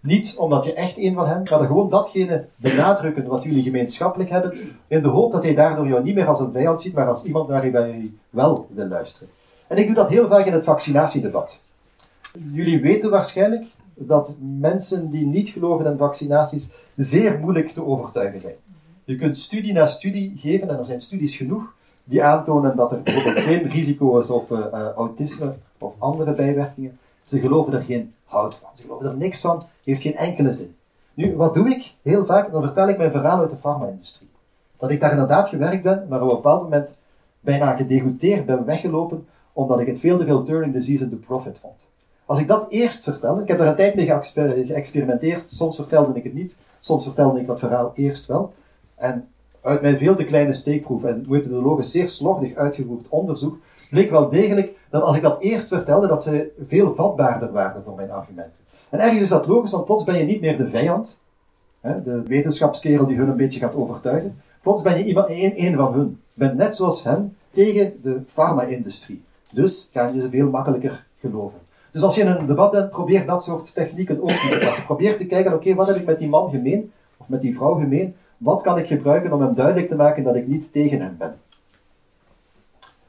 Niet 0.00 0.34
omdat 0.36 0.64
je 0.64 0.72
echt 0.72 0.96
één 0.96 1.14
van 1.14 1.26
hen, 1.26 1.42
maar 1.50 1.66
gewoon 1.66 1.88
datgene 1.88 2.46
benadrukken 2.56 3.26
wat 3.26 3.42
jullie 3.42 3.62
gemeenschappelijk 3.62 4.30
hebben, 4.30 4.58
in 4.86 5.02
de 5.02 5.08
hoop 5.08 5.32
dat 5.32 5.42
hij 5.42 5.54
daardoor 5.54 5.88
jou 5.88 6.02
niet 6.02 6.14
meer 6.14 6.26
als 6.26 6.40
een 6.40 6.52
vijand 6.52 6.80
ziet, 6.80 6.94
maar 6.94 7.08
als 7.08 7.22
iemand 7.22 7.48
naar 7.48 7.62
wie 7.62 8.18
wel 8.30 8.66
wil 8.74 8.86
luisteren. 8.86 9.28
En 9.66 9.76
ik 9.76 9.86
doe 9.86 9.94
dat 9.94 10.08
heel 10.08 10.28
vaak 10.28 10.46
in 10.46 10.52
het 10.52 10.64
vaccinatiedebat. 10.64 11.60
Jullie 12.52 12.80
weten 12.80 13.10
waarschijnlijk, 13.10 13.66
dat 13.98 14.34
mensen 14.58 15.10
die 15.10 15.26
niet 15.26 15.48
geloven 15.48 15.86
in 15.86 15.96
vaccinaties 15.96 16.70
zeer 16.96 17.38
moeilijk 17.38 17.68
te 17.68 17.84
overtuigen 17.84 18.40
zijn. 18.40 18.54
Je 19.04 19.16
kunt 19.16 19.38
studie 19.38 19.72
na 19.72 19.86
studie 19.86 20.32
geven, 20.36 20.68
en 20.68 20.78
er 20.78 20.84
zijn 20.84 21.00
studies 21.00 21.36
genoeg, 21.36 21.74
die 22.04 22.22
aantonen 22.22 22.76
dat 22.76 22.92
er 22.92 23.02
bijvoorbeeld 23.02 23.38
geen 23.38 23.68
risico 23.68 24.18
is 24.18 24.30
op 24.30 24.50
uh, 24.50 24.74
autisme 24.96 25.54
of 25.78 25.94
andere 25.98 26.34
bijwerkingen. 26.34 26.98
Ze 27.24 27.40
geloven 27.40 27.72
er 27.72 27.82
geen 27.82 28.14
hout 28.24 28.54
van. 28.54 28.68
Ze 28.76 28.82
geloven 28.82 29.06
er 29.06 29.16
niks 29.16 29.40
van, 29.40 29.62
heeft 29.84 30.02
geen 30.02 30.16
enkele 30.16 30.52
zin. 30.52 30.74
Nu, 31.14 31.36
wat 31.36 31.54
doe 31.54 31.68
ik? 31.68 31.94
Heel 32.02 32.24
vaak, 32.24 32.52
dan 32.52 32.62
vertel 32.62 32.88
ik 32.88 32.96
mijn 32.96 33.10
verhaal 33.10 33.38
uit 33.38 33.50
de 33.50 33.56
farma-industrie. 33.56 34.28
Dat 34.76 34.90
ik 34.90 35.00
daar 35.00 35.10
inderdaad 35.10 35.48
gewerkt 35.48 35.82
ben, 35.82 36.06
maar 36.08 36.22
op 36.22 36.28
een 36.28 36.34
bepaald 36.34 36.62
moment 36.62 36.94
bijna 37.40 37.76
gedegoteerd 37.76 38.46
ben 38.46 38.64
weggelopen, 38.64 39.26
omdat 39.52 39.80
ik 39.80 39.86
het 39.86 40.00
veel 40.00 40.18
te 40.18 40.24
veel 40.24 40.42
turning 40.42 40.74
the 40.74 40.80
season 40.80 41.08
to 41.08 41.16
profit 41.16 41.58
vond. 41.58 41.87
Als 42.28 42.38
ik 42.38 42.48
dat 42.48 42.66
eerst 42.68 43.02
vertel, 43.02 43.40
ik 43.40 43.48
heb 43.48 43.58
daar 43.58 43.66
een 43.66 43.74
tijd 43.74 43.94
mee 43.94 44.06
geëxperimenteerd, 44.66 45.44
soms 45.50 45.76
vertelde 45.76 46.14
ik 46.14 46.24
het 46.24 46.34
niet, 46.34 46.54
soms 46.80 47.04
vertelde 47.04 47.40
ik 47.40 47.46
dat 47.46 47.58
verhaal 47.58 47.92
eerst 47.94 48.26
wel. 48.26 48.52
En 48.94 49.28
uit 49.62 49.80
mijn 49.80 49.98
veel 49.98 50.14
te 50.14 50.24
kleine 50.24 50.52
steekproef 50.52 51.04
en 51.04 51.24
methodologisch 51.28 51.90
zeer 51.90 52.08
slordig 52.08 52.54
uitgevoerd 52.54 53.08
onderzoek, 53.08 53.58
bleek 53.90 54.10
wel 54.10 54.28
degelijk 54.28 54.76
dat 54.90 55.02
als 55.02 55.16
ik 55.16 55.22
dat 55.22 55.42
eerst 55.42 55.68
vertelde, 55.68 56.06
dat 56.06 56.22
ze 56.22 56.50
veel 56.66 56.94
vatbaarder 56.94 57.52
waren 57.52 57.82
voor 57.82 57.94
mijn 57.94 58.10
argumenten. 58.10 58.52
En 58.88 58.98
ergens 58.98 59.22
is 59.22 59.28
dat 59.28 59.46
logisch, 59.46 59.70
want 59.70 59.84
plots 59.84 60.04
ben 60.04 60.18
je 60.18 60.24
niet 60.24 60.40
meer 60.40 60.56
de 60.56 60.68
vijand, 60.68 61.16
hè, 61.80 62.02
de 62.02 62.22
wetenschapskerel 62.22 63.06
die 63.06 63.16
hun 63.16 63.28
een 63.28 63.36
beetje 63.36 63.60
gaat 63.60 63.74
overtuigen. 63.74 64.40
Plots 64.62 64.82
ben 64.82 64.98
je 64.98 65.04
iemand, 65.04 65.26
een, 65.30 65.74
van 65.74 65.92
hun. 65.92 66.20
Je 66.32 66.40
bent 66.44 66.54
net 66.54 66.76
zoals 66.76 67.04
hen 67.04 67.36
tegen 67.50 67.98
de 68.02 68.22
farma-industrie. 68.26 69.22
Dus 69.52 69.88
gaan 69.92 70.14
je 70.14 70.20
ze 70.20 70.30
veel 70.30 70.50
makkelijker 70.50 71.06
geloven. 71.16 71.66
Dus 71.92 72.02
als 72.02 72.14
je 72.14 72.20
in 72.20 72.26
een 72.26 72.46
debat 72.46 72.70
bent, 72.70 72.90
probeer 72.90 73.26
dat 73.26 73.44
soort 73.44 73.74
technieken 73.74 74.22
ook 74.22 74.30
te 74.30 74.58
passen. 74.60 74.84
Probeer 74.92 75.16
te 75.16 75.26
kijken, 75.26 75.54
oké, 75.54 75.74
wat 75.74 75.86
heb 75.86 75.96
ik 75.96 76.06
met 76.06 76.18
die 76.18 76.28
man 76.28 76.50
gemeen, 76.50 76.92
of 77.16 77.28
met 77.28 77.40
die 77.40 77.56
vrouw 77.56 77.74
gemeen, 77.74 78.16
wat 78.36 78.62
kan 78.62 78.78
ik 78.78 78.86
gebruiken 78.86 79.32
om 79.32 79.40
hem 79.40 79.54
duidelijk 79.54 79.88
te 79.88 79.94
maken 79.94 80.24
dat 80.24 80.34
ik 80.34 80.46
niet 80.46 80.72
tegen 80.72 81.00
hem 81.00 81.16
ben? 81.18 81.36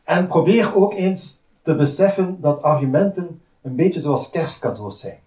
En 0.04 0.28
probeer 0.28 0.76
ook 0.76 0.94
eens 0.94 1.40
te 1.62 1.76
beseffen 1.76 2.38
dat 2.42 2.62
argumenten 2.62 3.42
een 3.62 3.76
beetje 3.76 4.02
zoals 4.02 4.30
kerstcadeaus 4.30 5.00
zijn. 5.00 5.18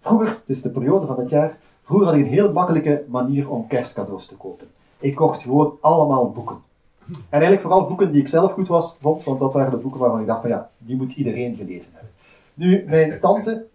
Vroeger, 0.00 0.28
het 0.28 0.56
is 0.56 0.62
de 0.62 0.70
periode 0.70 1.06
van 1.06 1.18
het 1.18 1.30
jaar, 1.30 1.58
vroeger 1.82 2.06
had 2.06 2.16
ik 2.16 2.24
een 2.24 2.32
heel 2.32 2.52
makkelijke 2.52 3.04
manier 3.08 3.50
om 3.50 3.66
kerstcadeaus 3.66 4.26
te 4.26 4.36
kopen. 4.36 4.66
Ik 4.98 5.14
kocht 5.14 5.42
gewoon 5.42 5.78
allemaal 5.80 6.30
boeken. 6.30 6.56
En 7.06 7.16
eigenlijk 7.30 7.60
vooral 7.60 7.86
boeken 7.86 8.12
die 8.12 8.20
ik 8.20 8.28
zelf 8.28 8.52
goed 8.52 8.68
was, 8.68 8.96
vond, 9.00 9.24
want 9.24 9.40
dat 9.40 9.52
waren 9.52 9.70
de 9.70 9.76
boeken 9.76 10.00
waarvan 10.00 10.20
ik 10.20 10.26
dacht 10.26 10.40
van 10.40 10.50
ja, 10.50 10.70
die 10.78 10.96
moet 10.96 11.12
iedereen 11.12 11.54
gelezen 11.54 11.90
hebben. 11.92 12.10
Nu, 12.58 12.84
mijn 12.86 13.20
tante 13.20 13.66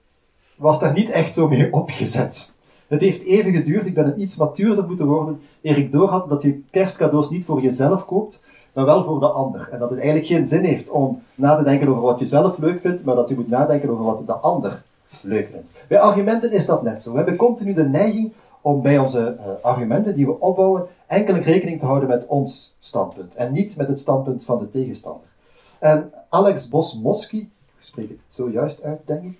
was 0.56 0.80
daar 0.80 0.94
niet 0.94 1.10
echt 1.10 1.34
zo 1.34 1.48
mee 1.48 1.74
opgezet. 1.74 2.54
Het 2.88 3.02
heeft 3.02 3.24
even 3.24 3.54
geduurd, 3.54 3.88
ik 3.88 3.94
ben 3.94 4.06
een 4.06 4.22
iets 4.22 4.36
matuurder 4.36 4.88
moeten 4.88 5.06
worden, 5.06 5.42
eer 5.62 5.78
ik 5.78 5.92
doorhad 5.92 6.30
dat 6.30 6.42
je 6.42 6.62
kerstcadeaus 6.72 7.30
niet 7.30 7.46
voor 7.46 7.62
jezelf 7.62 8.06
koopt, 8.06 8.40
maar 8.74 8.86
wel 8.86 9.04
voor 9.04 9.20
de 9.20 9.28
ander. 9.28 9.70
En 9.72 9.80
dat 9.80 9.90
het 9.90 10.00
eigenlijk 10.00 10.28
geen 10.28 10.46
zin 10.46 10.64
heeft 10.64 10.90
om 10.90 11.22
na 11.36 11.56
te 11.56 11.64
denken 11.64 11.88
over 11.88 12.02
wat 12.02 12.20
je 12.20 12.26
zelf 12.26 12.58
leuk 12.58 12.82
vindt, 12.82 13.04
maar 13.04 13.16
dat 13.16 13.30
je 13.30 13.36
moet 13.36 13.50
nadenken 13.50 13.90
over 13.90 14.04
wat 14.04 14.28
de 14.28 14.34
ander 14.34 14.82
leuk 15.22 15.50
vindt. 15.50 15.68
Bij 15.88 16.00
argumenten 16.00 16.52
is 16.52 16.66
dat 16.66 16.84
net 16.84 17.02
zo. 17.02 17.12
We 17.12 17.18
hebben 17.18 17.36
continu 17.36 17.74
de 17.74 17.90
neiging 17.90 18.32
om 18.62 18.82
bij 18.82 18.98
onze 18.98 19.38
uh, 19.40 19.46
argumenten 19.62 20.16
die 20.16 20.26
we 20.26 20.40
opbouwen 20.40 20.88
enkel 21.08 21.36
rekening 21.36 21.80
te 21.80 21.86
houden 21.86 22.10
met 22.10 22.26
ons 22.26 22.76
standpunt 22.78 23.36
en 23.36 23.54
niet 23.54 23.76
met 23.76 23.88
het 23.88 24.00
standpunt 24.00 24.44
van 24.44 24.60
de 24.60 24.70
tegenstander. 24.70 25.28
En 25.80 26.12
Alex 26.30 26.68
Bos-Moski, 26.68 27.38
ik 27.40 27.50
spreek 27.86 28.10
het 28.10 28.20
zojuist 28.30 28.84
uit, 28.84 29.00
denk 29.06 29.24
ik, 29.24 29.38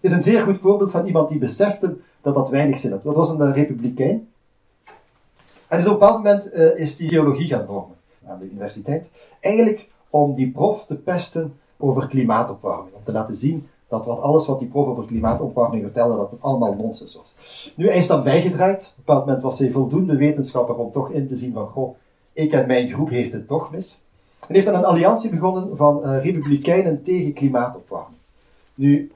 is 0.00 0.12
een 0.12 0.22
zeer 0.22 0.42
goed 0.42 0.58
voorbeeld 0.58 0.90
van 0.90 1.06
iemand 1.06 1.28
die 1.28 1.38
besefte 1.38 1.96
dat 2.20 2.34
dat 2.34 2.48
weinig 2.48 2.78
zin 2.78 2.90
had. 2.90 3.02
Dat 3.02 3.14
was 3.14 3.28
een 3.28 3.48
uh, 3.48 3.54
republikein. 3.54 4.28
En 5.68 5.78
dus 5.78 5.86
op 5.86 5.92
een 5.92 5.98
bepaald 5.98 6.16
moment 6.16 6.54
uh, 6.54 6.78
is 6.78 6.96
die 6.96 7.08
theologie 7.08 7.48
gaan 7.48 7.66
vormen 7.66 7.96
aan 8.26 8.38
de 8.38 8.44
universiteit. 8.44 9.08
Eigenlijk 9.40 9.88
om 10.10 10.34
die 10.34 10.50
prof 10.50 10.86
te 10.86 10.94
pesten 10.94 11.54
over 11.76 12.06
klimaatopwarming. 12.06 12.94
Om 12.94 13.04
te 13.04 13.12
laten 13.12 13.36
zien 13.36 13.68
dat 13.88 14.04
wat 14.04 14.20
alles 14.20 14.46
wat 14.46 14.58
die 14.58 14.68
prof 14.68 14.86
over 14.86 15.04
klimaatopwarming 15.04 15.82
vertelde, 15.82 16.16
dat 16.16 16.30
het 16.30 16.40
allemaal 16.42 16.74
nonsens 16.74 17.14
was. 17.14 17.34
Nu, 17.76 17.86
hij 17.86 17.96
is 17.96 18.06
dan 18.06 18.22
bijgedraaid. 18.22 18.80
Op 18.80 18.86
een 18.86 18.94
bepaald 18.96 19.24
moment 19.24 19.42
was 19.42 19.58
hij 19.58 19.70
voldoende 19.70 20.16
wetenschapper 20.16 20.74
om 20.74 20.90
toch 20.90 21.10
in 21.10 21.28
te 21.28 21.36
zien 21.36 21.52
van, 21.52 21.68
goh, 21.68 21.96
ik 22.32 22.52
en 22.52 22.66
mijn 22.66 22.88
groep 22.88 23.08
heeft 23.08 23.32
het 23.32 23.46
toch 23.46 23.70
mis. 23.70 24.00
En 24.48 24.54
heeft 24.54 24.66
dan 24.66 24.74
een 24.74 24.84
alliantie 24.84 25.30
begonnen 25.30 25.76
van 25.76 26.00
uh, 26.04 26.22
republikeinen 26.22 27.02
tegen 27.02 27.32
klimaatopwarming. 27.32 28.18
Nu, 28.74 29.12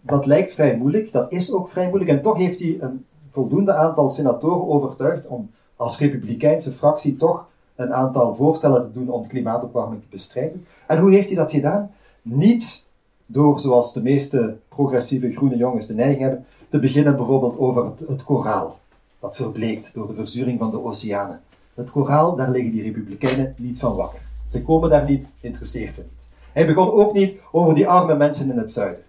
dat 0.00 0.26
lijkt 0.26 0.52
vrij 0.52 0.76
moeilijk, 0.76 1.12
dat 1.12 1.32
is 1.32 1.52
ook 1.52 1.68
vrij 1.68 1.88
moeilijk, 1.88 2.10
en 2.10 2.22
toch 2.22 2.36
heeft 2.36 2.58
hij 2.58 2.76
een 2.80 3.04
voldoende 3.30 3.74
aantal 3.74 4.10
senatoren 4.10 4.68
overtuigd 4.68 5.26
om 5.26 5.50
als 5.76 5.98
republikeinse 5.98 6.72
fractie 6.72 7.16
toch 7.16 7.46
een 7.76 7.94
aantal 7.94 8.34
voorstellen 8.34 8.82
te 8.82 8.92
doen 8.92 9.08
om 9.08 9.26
klimaatopwarming 9.26 10.00
te 10.02 10.08
bestrijden. 10.10 10.66
En 10.86 10.98
hoe 10.98 11.10
heeft 11.10 11.26
hij 11.26 11.36
dat 11.36 11.50
gedaan? 11.50 11.90
Niet 12.22 12.84
door, 13.26 13.58
zoals 13.58 13.92
de 13.92 14.02
meeste 14.02 14.56
progressieve 14.68 15.30
groene 15.30 15.56
jongens 15.56 15.86
de 15.86 15.94
neiging 15.94 16.20
hebben, 16.20 16.46
te 16.68 16.78
beginnen 16.78 17.16
bijvoorbeeld 17.16 17.58
over 17.58 17.84
het, 17.84 18.00
het 18.08 18.24
koraal. 18.24 18.78
Dat 19.20 19.36
verbleekt 19.36 19.94
door 19.94 20.06
de 20.06 20.14
verzuring 20.14 20.58
van 20.58 20.70
de 20.70 20.84
oceanen. 20.84 21.40
Het 21.74 21.90
koraal, 21.90 22.36
daar 22.36 22.50
liggen 22.50 22.72
die 22.72 22.82
republikeinen 22.82 23.54
niet 23.58 23.78
van 23.78 23.96
wakker. 23.96 24.20
Ze 24.52 24.62
komen 24.62 24.90
daar 24.90 25.04
niet, 25.04 25.26
interesseert 25.40 25.96
hen 25.96 26.08
niet. 26.10 26.26
Hij 26.52 26.66
begon 26.66 26.90
ook 26.90 27.12
niet 27.12 27.36
over 27.52 27.74
die 27.74 27.88
arme 27.88 28.14
mensen 28.14 28.50
in 28.50 28.58
het 28.58 28.72
zuiden. 28.72 29.04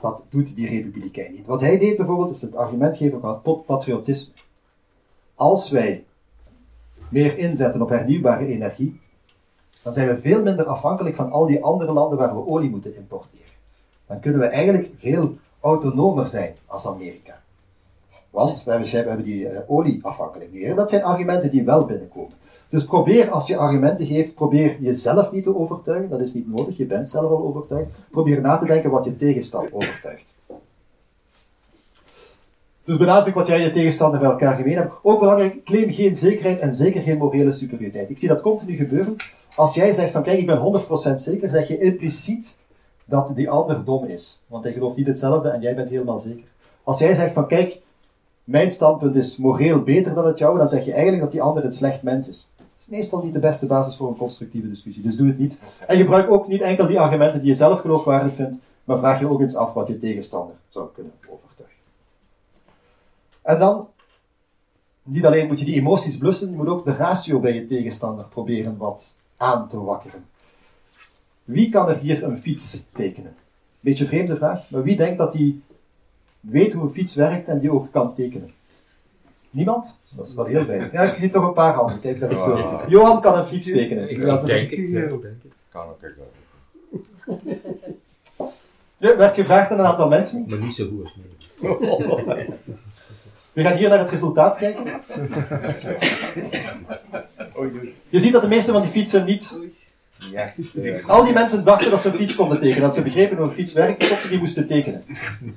Dat 0.00 0.24
doet 0.28 0.56
die 0.56 0.68
republikein 0.68 1.32
niet. 1.32 1.46
Wat 1.46 1.60
hij 1.60 1.78
deed 1.78 1.96
bijvoorbeeld, 1.96 2.30
is 2.30 2.42
het 2.42 2.56
argument 2.56 2.96
geven 2.96 3.20
van 3.20 3.62
patriotisme. 3.66 4.32
Als 5.34 5.70
wij 5.70 6.04
meer 7.08 7.38
inzetten 7.38 7.82
op 7.82 7.88
hernieuwbare 7.88 8.46
energie, 8.46 9.00
dan 9.82 9.92
zijn 9.92 10.08
we 10.08 10.20
veel 10.20 10.42
minder 10.42 10.66
afhankelijk 10.66 11.16
van 11.16 11.30
al 11.30 11.46
die 11.46 11.64
andere 11.64 11.92
landen 11.92 12.18
waar 12.18 12.34
we 12.34 12.46
olie 12.46 12.70
moeten 12.70 12.96
importeren. 12.96 13.54
Dan 14.06 14.20
kunnen 14.20 14.40
we 14.40 14.46
eigenlijk 14.46 14.90
veel 14.96 15.36
autonomer 15.60 16.28
zijn 16.28 16.54
als 16.66 16.86
Amerika. 16.86 17.42
Want 18.30 18.64
we 18.64 18.72
hebben, 18.72 19.24
die 19.24 19.50
uh, 19.50 19.58
olieafhankelijk 19.66 20.52
nu. 20.52 20.74
Dat 20.74 20.90
zijn 20.90 21.04
argumenten 21.04 21.50
die 21.50 21.64
wel 21.64 21.84
binnenkomen. 21.84 22.42
Dus 22.74 22.84
probeer, 22.84 23.30
als 23.30 23.46
je 23.46 23.56
argumenten 23.56 24.06
geeft, 24.06 24.34
probeer 24.34 24.76
jezelf 24.80 25.32
niet 25.32 25.44
te 25.44 25.56
overtuigen. 25.56 26.10
Dat 26.10 26.20
is 26.20 26.34
niet 26.34 26.54
nodig, 26.54 26.76
je 26.76 26.86
bent 26.86 27.08
zelf 27.08 27.30
al 27.30 27.46
overtuigd. 27.46 27.90
Probeer 28.10 28.40
na 28.40 28.56
te 28.56 28.66
denken 28.66 28.90
wat 28.90 29.04
je 29.04 29.16
tegenstander 29.16 29.74
overtuigt. 29.74 30.24
Dus 32.84 32.96
benadruk 32.96 33.34
wat 33.34 33.46
jij 33.46 33.56
en 33.56 33.62
je 33.62 33.70
tegenstander 33.70 34.20
bij 34.20 34.30
elkaar 34.30 34.56
gemeen 34.56 34.76
hebt. 34.76 34.92
Ook 35.02 35.20
belangrijk, 35.20 35.64
claim 35.64 35.92
geen 35.92 36.16
zekerheid 36.16 36.58
en 36.58 36.74
zeker 36.74 37.02
geen 37.02 37.18
morele 37.18 37.52
superioriteit. 37.52 38.10
Ik 38.10 38.18
zie 38.18 38.28
dat 38.28 38.40
continu 38.40 38.76
gebeuren. 38.76 39.16
Als 39.54 39.74
jij 39.74 39.92
zegt 39.92 40.12
van 40.12 40.22
kijk, 40.22 40.38
ik 40.38 40.46
ben 40.46 40.82
100% 41.10 41.14
zeker, 41.14 41.50
zeg 41.50 41.68
je 41.68 41.78
impliciet 41.78 42.54
dat 43.04 43.32
die 43.34 43.50
ander 43.50 43.84
dom 43.84 44.04
is. 44.04 44.40
Want 44.46 44.64
hij 44.64 44.72
gelooft 44.72 44.96
niet 44.96 45.06
hetzelfde 45.06 45.48
en 45.48 45.60
jij 45.60 45.74
bent 45.74 45.88
helemaal 45.88 46.18
zeker. 46.18 46.48
Als 46.82 46.98
jij 46.98 47.14
zegt 47.14 47.32
van 47.32 47.46
kijk, 47.46 47.80
mijn 48.44 48.70
standpunt 48.70 49.16
is 49.16 49.36
moreel 49.36 49.82
beter 49.82 50.14
dan 50.14 50.26
het 50.26 50.38
jouwe, 50.38 50.58
dan 50.58 50.68
zeg 50.68 50.84
je 50.84 50.92
eigenlijk 50.92 51.22
dat 51.22 51.32
die 51.32 51.42
ander 51.42 51.64
een 51.64 51.72
slecht 51.72 52.02
mens 52.02 52.28
is. 52.28 52.48
Is 52.84 52.90
meestal 52.90 53.22
niet 53.22 53.32
de 53.32 53.38
beste 53.38 53.66
basis 53.66 53.96
voor 53.96 54.08
een 54.08 54.16
constructieve 54.16 54.68
discussie, 54.68 55.02
dus 55.02 55.16
doe 55.16 55.26
het 55.26 55.38
niet. 55.38 55.56
En 55.86 55.96
gebruik 55.96 56.30
ook 56.30 56.48
niet 56.48 56.60
enkel 56.60 56.86
die 56.86 57.00
argumenten 57.00 57.40
die 57.40 57.48
je 57.48 57.54
zelf 57.54 57.80
geloofwaardig 57.80 58.34
vindt, 58.34 58.56
maar 58.84 58.98
vraag 58.98 59.20
je 59.20 59.28
ook 59.28 59.40
eens 59.40 59.56
af 59.56 59.72
wat 59.72 59.88
je 59.88 59.98
tegenstander 59.98 60.56
zou 60.68 60.88
kunnen 60.94 61.12
overtuigen. 61.28 61.78
En 63.42 63.58
dan, 63.58 63.88
niet 65.02 65.26
alleen 65.26 65.46
moet 65.46 65.58
je 65.58 65.64
die 65.64 65.74
emoties 65.74 66.18
blussen, 66.18 66.50
je 66.50 66.56
moet 66.56 66.68
ook 66.68 66.84
de 66.84 66.92
ratio 66.92 67.40
bij 67.40 67.54
je 67.54 67.64
tegenstander 67.64 68.24
proberen 68.24 68.76
wat 68.76 69.16
aan 69.36 69.68
te 69.68 69.80
wakkeren. 69.80 70.24
Wie 71.44 71.68
kan 71.68 71.88
er 71.88 71.98
hier 71.98 72.22
een 72.22 72.38
fiets 72.38 72.82
tekenen? 72.92 73.36
Beetje 73.80 74.06
vreemde 74.06 74.36
vraag, 74.36 74.70
maar 74.70 74.82
wie 74.82 74.96
denkt 74.96 75.18
dat 75.18 75.32
hij 75.32 75.60
weet 76.40 76.72
hoe 76.72 76.82
een 76.82 76.94
fiets 76.94 77.14
werkt 77.14 77.48
en 77.48 77.58
die 77.58 77.72
ook 77.72 77.92
kan 77.92 78.12
tekenen? 78.12 78.52
Niemand? 79.54 79.94
Dat 80.10 80.26
is 80.26 80.34
wel 80.34 80.44
heel 80.44 80.66
weinig. 80.66 80.92
Ja, 80.92 81.02
je 81.02 81.16
ziet 81.18 81.32
toch 81.32 81.46
een 81.46 81.52
paar 81.52 81.74
handen. 81.74 82.00
Kijk, 82.00 82.20
dat 82.20 82.30
is 82.30 82.38
zo. 82.42 82.80
Johan 82.88 83.20
kan 83.20 83.38
een 83.38 83.46
fiets 83.46 83.72
tekenen. 83.72 84.10
Ik, 84.10 84.46
denk 84.46 84.70
het. 84.70 84.78
Ik 84.78 85.42
Kan 85.68 85.86
ook 85.86 86.00
Je 88.96 89.16
werd 89.16 89.34
gevraagd 89.34 89.70
aan 89.70 89.78
een 89.78 89.84
aantal 89.84 90.08
mensen. 90.08 90.44
Maar 90.48 90.58
niet 90.58 90.74
zo 90.74 90.88
goed 90.88 91.04
als 91.04 92.24
mij. 92.26 92.48
We 93.52 93.62
gaan 93.62 93.76
hier 93.76 93.88
naar 93.88 93.98
het 93.98 94.10
resultaat 94.10 94.56
kijken. 94.56 95.00
Je 98.08 98.20
ziet 98.20 98.32
dat 98.32 98.42
de 98.42 98.48
meeste 98.48 98.72
van 98.72 98.82
die 98.82 98.90
fietsen 98.90 99.24
niet... 99.24 99.58
Ja. 100.30 100.52
Al 101.06 101.24
die 101.24 101.32
mensen 101.32 101.64
dachten 101.64 101.90
dat 101.90 102.00
ze 102.00 102.08
een 102.08 102.14
fiets 102.14 102.34
konden 102.34 102.58
tekenen. 102.58 102.82
Dat 102.82 102.94
ze 102.94 103.02
begrepen 103.02 103.36
hoe 103.36 103.46
een 103.46 103.52
fiets 103.52 103.72
werkte, 103.72 104.08
tot 104.08 104.18
ze 104.18 104.28
die 104.28 104.38
moesten 104.38 104.66
tekenen. 104.66 105.04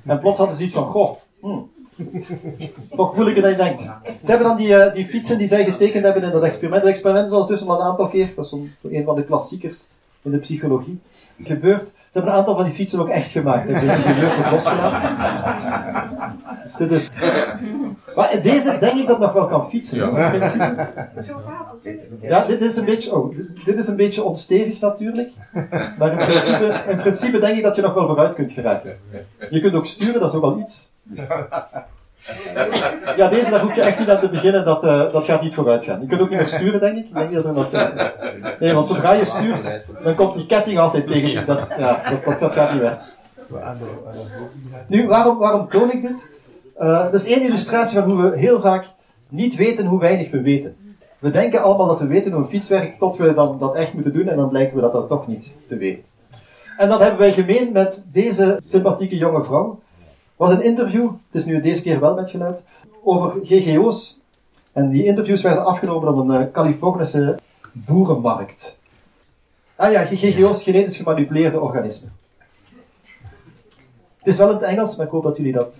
En 0.04 0.18
plots 0.18 0.38
hadden 0.38 0.56
ze 0.56 0.62
iets 0.62 0.72
van, 0.72 0.86
goh, 0.86 1.18
hm, 1.40 1.58
toch 2.96 3.14
moeilijker 3.14 3.42
dan 3.42 3.50
je 3.50 3.56
denkt. 3.56 3.80
Ze 4.02 4.26
hebben 4.30 4.46
dan 4.46 4.56
die, 4.56 4.68
uh, 4.68 4.92
die 4.92 5.04
fietsen 5.04 5.38
die 5.38 5.48
zij 5.48 5.64
getekend 5.64 6.04
hebben 6.04 6.22
in 6.22 6.30
dat 6.30 6.42
experiment. 6.42 6.82
Dat 6.82 6.90
experiment 6.92 7.26
is 7.26 7.32
ondertussen 7.32 7.68
al 7.68 7.80
een 7.80 7.86
aantal 7.86 8.08
keer, 8.08 8.28
dat 8.36 8.44
is 8.44 8.52
een 8.92 9.04
van 9.04 9.14
de 9.16 9.24
klassiekers 9.24 9.84
in 10.22 10.30
de 10.30 10.38
psychologie, 10.38 11.00
gebeurd. 11.42 11.86
Ze 11.86 12.14
hebben 12.18 12.32
een 12.32 12.38
aantal 12.38 12.54
van 12.54 12.64
die 12.64 12.72
fietsen 12.74 13.00
ook 13.00 13.08
echt 13.08 13.30
gemaakt. 13.30 13.68
Hebben 13.70 13.94
ze 13.94 14.02
in 14.02 14.14
de 14.14 14.48
losgelaten. 14.50 15.16
Dus 16.66 16.76
dit 16.76 16.90
is... 16.90 17.10
Maar 18.14 18.42
deze 18.42 18.76
denk 18.80 18.98
ik 18.98 19.06
dat 19.06 19.18
nog 19.18 19.32
wel 19.32 19.46
kan 19.46 19.68
fietsen. 19.68 19.98
in 19.98 20.38
principe. 20.38 20.88
Ja, 22.20 22.44
dit 22.46 22.60
is 22.60 22.76
een 22.76 22.84
beetje, 22.84 23.14
oh, 23.16 23.36
dit- 23.36 23.64
dit 23.64 23.78
is 23.78 23.86
een 23.88 23.96
beetje 23.96 24.22
onstevig 24.22 24.80
natuurlijk. 24.80 25.30
Maar 25.98 26.10
in 26.20 26.26
principe, 26.26 26.84
in 26.88 26.96
principe 26.96 27.38
denk 27.38 27.56
ik 27.56 27.62
dat 27.62 27.74
je 27.76 27.82
nog 27.82 27.94
wel 27.94 28.06
vooruit 28.06 28.34
kunt 28.34 28.52
geraken. 28.52 28.98
Je 29.50 29.60
kunt 29.60 29.74
ook 29.74 29.86
sturen, 29.86 30.20
dat 30.20 30.30
is 30.30 30.36
ook 30.36 30.42
al 30.44 30.58
iets. 30.58 30.87
Ja, 33.16 33.28
deze, 33.28 33.50
daar 33.50 33.60
hoef 33.60 33.74
je 33.74 33.80
echt 33.80 33.98
niet 33.98 34.08
aan 34.08 34.20
te 34.20 34.28
beginnen, 34.28 34.64
dat, 34.64 34.84
eh, 34.84 35.12
dat 35.12 35.24
gaat 35.24 35.42
niet 35.42 35.54
vooruit 35.54 35.84
gaan. 35.84 36.00
Je 36.00 36.06
kunt 36.06 36.20
ook 36.20 36.28
niet 36.28 36.38
meer 36.38 36.48
sturen, 36.48 36.80
denk 36.80 36.96
ik. 36.96 37.04
Ik 37.04 37.30
denk 37.30 37.44
dat 37.44 37.70
Nee, 38.60 38.72
want 38.72 38.88
zodra 38.88 39.12
je 39.12 39.24
stuurt, 39.24 39.82
dan 40.04 40.14
komt 40.14 40.34
die 40.34 40.46
ketting 40.46 40.78
altijd 40.78 41.06
tegen 41.06 41.30
je. 41.30 41.44
Dat, 41.44 41.68
ja, 41.78 42.02
dat, 42.24 42.38
dat, 42.38 42.52
gaat 42.52 42.72
niet 42.72 42.80
weg. 42.80 42.98
Nu, 44.86 45.06
waarom, 45.06 45.38
waarom 45.38 45.68
toon 45.68 45.90
ik 45.90 46.02
dit? 46.02 46.26
Eh, 46.76 47.02
dat 47.02 47.14
is 47.14 47.26
één 47.26 47.42
illustratie 47.42 47.98
van 47.98 48.10
hoe 48.10 48.30
we 48.30 48.38
heel 48.38 48.60
vaak 48.60 48.84
niet 49.28 49.54
weten 49.54 49.86
hoe 49.86 50.00
weinig 50.00 50.30
we 50.30 50.40
weten. 50.40 50.76
We 51.18 51.30
denken 51.30 51.62
allemaal 51.62 51.86
dat 51.86 51.98
we 51.98 52.06
weten 52.06 52.32
hoe 52.32 52.42
een 52.42 52.48
fiets 52.48 52.68
werkt, 52.68 52.98
tot 52.98 53.16
we 53.16 53.34
dan 53.34 53.58
dat 53.58 53.74
echt 53.74 53.92
moeten 53.92 54.12
doen, 54.12 54.28
en 54.28 54.36
dan 54.36 54.48
blijken 54.48 54.74
we 54.74 54.80
dat 54.80 54.92
dan 54.92 55.08
toch 55.08 55.26
niet 55.26 55.54
te 55.68 55.76
weten. 55.76 56.04
En 56.76 56.88
dat 56.88 57.00
hebben 57.00 57.18
wij 57.18 57.32
gemeen 57.32 57.72
met 57.72 58.04
deze 58.12 58.58
sympathieke 58.64 59.16
jonge 59.16 59.42
vrouw. 59.42 59.80
Was 60.38 60.50
een 60.50 60.62
interview, 60.62 61.10
het 61.10 61.34
is 61.40 61.44
nu 61.44 61.60
deze 61.60 61.82
keer 61.82 62.00
wel 62.00 62.14
met 62.14 62.30
geluid, 62.30 62.62
over 63.02 63.40
GGO's. 63.42 64.18
En 64.72 64.88
die 64.90 65.04
interviews 65.04 65.42
werden 65.42 65.64
afgenomen 65.64 66.08
op 66.08 66.28
een 66.28 66.40
eh, 66.40 66.52
Californische 66.52 67.38
boerenmarkt. 67.72 68.76
Ah 69.76 69.92
ja, 69.92 70.04
GGO's, 70.04 70.62
genetisch 70.62 70.96
gemanipuleerde 70.96 71.60
organismen. 71.60 72.16
Het 74.18 74.26
is 74.26 74.36
wel 74.36 74.48
in 74.48 74.54
het 74.54 74.64
Engels, 74.64 74.96
maar 74.96 75.06
ik 75.06 75.12
hoop 75.12 75.22
dat 75.22 75.36
jullie 75.36 75.52
dat... 75.52 75.76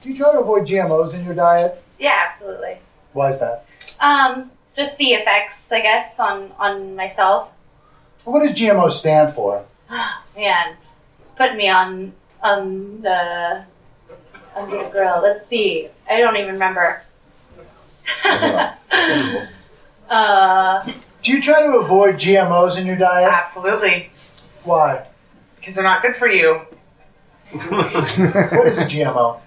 Do 0.00 0.10
you 0.10 0.14
try 0.14 0.30
to 0.30 0.42
avoid 0.42 0.68
GMOs 0.68 1.12
in 1.12 1.22
your 1.22 1.34
diet? 1.34 1.72
Yeah, 1.96 2.26
absolutely. 2.30 2.78
Why 3.12 3.28
is 3.28 3.38
that? 3.38 3.62
Um, 4.00 4.50
just 4.74 4.96
the 4.98 5.14
effects, 5.14 5.70
I 5.70 5.80
guess, 5.80 6.18
on 6.18 6.50
on 6.58 6.94
myself. 6.94 7.48
What 8.24 8.42
does 8.42 8.60
GMO 8.60 8.88
stand 8.88 9.32
for? 9.32 9.64
Man, 10.36 10.76
put 11.36 11.56
me 11.56 11.70
on 11.70 12.12
on 12.42 12.98
the 13.02 13.64
under 14.56 14.78
the 14.82 14.90
grill. 14.90 15.20
Let's 15.22 15.46
see. 15.48 15.88
I 16.08 16.20
don't 16.20 16.36
even 16.36 16.54
remember. 16.54 17.02
uh, 20.10 20.84
Do 21.22 21.32
you 21.32 21.40
try 21.40 21.62
to 21.62 21.78
avoid 21.78 22.16
GMOs 22.16 22.78
in 22.78 22.86
your 22.86 22.96
diet? 22.96 23.30
Absolutely, 23.32 24.10
Why? 24.62 25.06
because 25.56 25.74
they're 25.76 25.84
not 25.84 26.02
good 26.02 26.14
for 26.16 26.28
you. 26.28 26.60
What 27.68 28.66
is 28.66 28.78
a 28.78 28.84
GMO? 28.84 29.40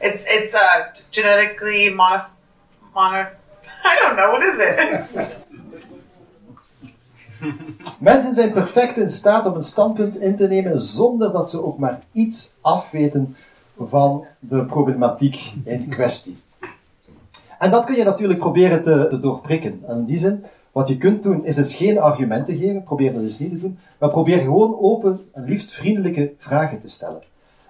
It's 0.00 0.24
it's 0.28 0.54
uh, 0.54 0.94
genetically 1.10 1.90
mono, 1.90 2.24
mono. 2.94 3.30
I 3.84 3.96
don't 3.96 4.16
know 4.16 4.30
what 4.30 4.42
is 4.42 4.58
it. 4.60 5.36
Mensen 8.00 8.34
zijn 8.34 8.52
perfect 8.52 8.96
in 8.96 9.08
staat 9.10 9.46
om 9.46 9.54
een 9.54 9.62
standpunt 9.62 10.16
in 10.16 10.36
te 10.36 10.48
nemen 10.48 10.82
zonder 10.82 11.32
dat 11.32 11.50
ze 11.50 11.64
ook 11.64 11.78
maar 11.78 12.00
iets 12.12 12.54
afweten 12.60 13.36
van 13.80 14.24
de 14.38 14.64
problematiek 14.64 15.52
in 15.64 15.88
kwestie. 15.88 16.36
En 17.58 17.70
dat 17.70 17.84
kun 17.84 17.96
je 17.96 18.04
natuurlijk 18.04 18.38
proberen 18.38 18.82
te, 18.82 19.06
te 19.10 19.18
doorprikken. 19.18 19.82
En 19.86 19.96
in 19.96 20.04
die 20.04 20.18
zin, 20.18 20.44
wat 20.72 20.88
je 20.88 20.96
kunt 20.96 21.22
doen, 21.22 21.44
is 21.44 21.54
dus 21.54 21.74
geen 21.74 21.98
argumenten 22.00 22.56
geven, 22.56 22.82
probeer 22.82 23.12
dat 23.12 23.22
dus 23.22 23.38
niet 23.38 23.50
te 23.50 23.58
doen, 23.58 23.78
maar 23.98 24.10
probeer 24.10 24.38
gewoon 24.38 24.78
open 24.80 25.20
en 25.32 25.44
liefst 25.44 25.72
vriendelijke 25.72 26.32
vragen 26.36 26.80
te 26.80 26.88
stellen. 26.88 27.22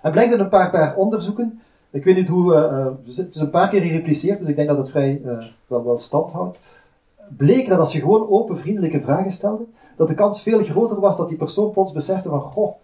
En 0.03 0.11
blijkt 0.11 0.31
uit 0.31 0.41
een 0.41 0.49
paar, 0.49 0.71
paar 0.71 0.97
onderzoeken, 0.97 1.61
ik 1.91 2.05
weet 2.05 2.17
niet 2.17 2.29
hoe, 2.29 2.55
eh, 2.55 2.87
het 3.17 3.35
is 3.35 3.41
een 3.41 3.51
paar 3.51 3.69
keer 3.69 3.81
gerepliceerd, 3.81 4.39
dus 4.39 4.49
ik 4.49 4.57
denk 4.57 4.69
dat 4.69 4.79
het 4.79 4.91
vrij 4.91 5.21
eh, 5.25 5.45
wel, 5.67 5.85
wel 5.85 5.99
stand 5.99 6.33
houdt 6.33 6.59
bleek 7.37 7.69
dat 7.69 7.79
als 7.79 7.93
je 7.93 8.01
gewoon 8.01 8.29
open, 8.29 8.59
vriendelijke 8.59 9.01
vragen 9.01 9.33
stelde, 9.33 9.65
dat 9.97 10.09
de 10.09 10.15
kans 10.15 10.43
veel 10.43 10.65
groter 10.65 11.01
was 11.01 11.17
dat 11.17 11.29
die 11.29 11.37
persoon 11.37 11.71
plots 11.71 11.93
besefte 11.93 12.29
van, 12.29 12.41
goh, 12.41 12.75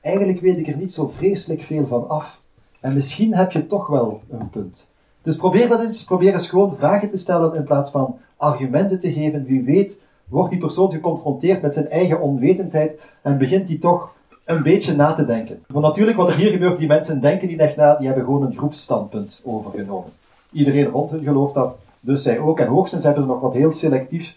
eigenlijk 0.00 0.40
weet 0.40 0.58
ik 0.58 0.68
er 0.68 0.76
niet 0.76 0.94
zo 0.94 1.08
vreselijk 1.08 1.62
veel 1.62 1.86
van 1.86 2.08
af. 2.08 2.42
En 2.84 2.94
misschien 2.94 3.34
heb 3.34 3.52
je 3.52 3.66
toch 3.66 3.86
wel 3.86 4.20
een 4.30 4.50
punt. 4.50 4.86
Dus 5.22 5.36
probeer 5.36 5.68
dat 5.68 5.84
eens, 5.84 6.04
probeer 6.04 6.32
eens 6.32 6.48
gewoon 6.48 6.76
vragen 6.76 7.08
te 7.08 7.16
stellen 7.16 7.54
in 7.54 7.62
plaats 7.62 7.90
van 7.90 8.18
argumenten 8.36 9.00
te 9.00 9.12
geven. 9.12 9.44
Wie 9.44 9.62
weet, 9.62 9.96
wordt 10.28 10.50
die 10.50 10.58
persoon 10.58 10.90
geconfronteerd 10.90 11.62
met 11.62 11.74
zijn 11.74 11.90
eigen 11.90 12.20
onwetendheid 12.20 13.00
en 13.22 13.38
begint 13.38 13.68
hij 13.68 13.78
toch 13.78 14.12
een 14.44 14.62
beetje 14.62 14.94
na 14.94 15.12
te 15.12 15.24
denken. 15.24 15.62
Want 15.66 15.84
natuurlijk, 15.84 16.16
wat 16.16 16.28
er 16.28 16.34
hier 16.34 16.50
gebeurt, 16.50 16.78
die 16.78 16.88
mensen 16.88 17.20
denken 17.20 17.48
niet 17.48 17.58
echt 17.58 17.76
na, 17.76 17.96
die 17.96 18.06
hebben 18.06 18.24
gewoon 18.24 18.42
een 18.42 18.56
groepsstandpunt 18.56 19.40
overgenomen. 19.44 20.10
Iedereen 20.52 20.86
rond 20.86 21.10
hun 21.10 21.22
gelooft 21.22 21.54
dat, 21.54 21.76
dus 22.00 22.22
zij 22.22 22.38
ook. 22.38 22.60
En 22.60 22.66
hoogstens 22.66 23.04
hebben 23.04 23.22
ze 23.22 23.28
nog 23.28 23.40
wat 23.40 23.52
heel 23.52 23.72
selectief 23.72 24.36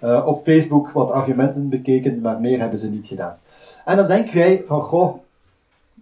eh, 0.00 0.22
op 0.26 0.42
Facebook 0.42 0.90
wat 0.90 1.10
argumenten 1.10 1.68
bekeken, 1.68 2.20
maar 2.20 2.40
meer 2.40 2.58
hebben 2.58 2.78
ze 2.78 2.88
niet 2.88 3.06
gedaan. 3.06 3.36
En 3.84 3.96
dan 3.96 4.06
denken 4.06 4.34
wij 4.34 4.62
van, 4.66 4.82
goh, 4.82 5.21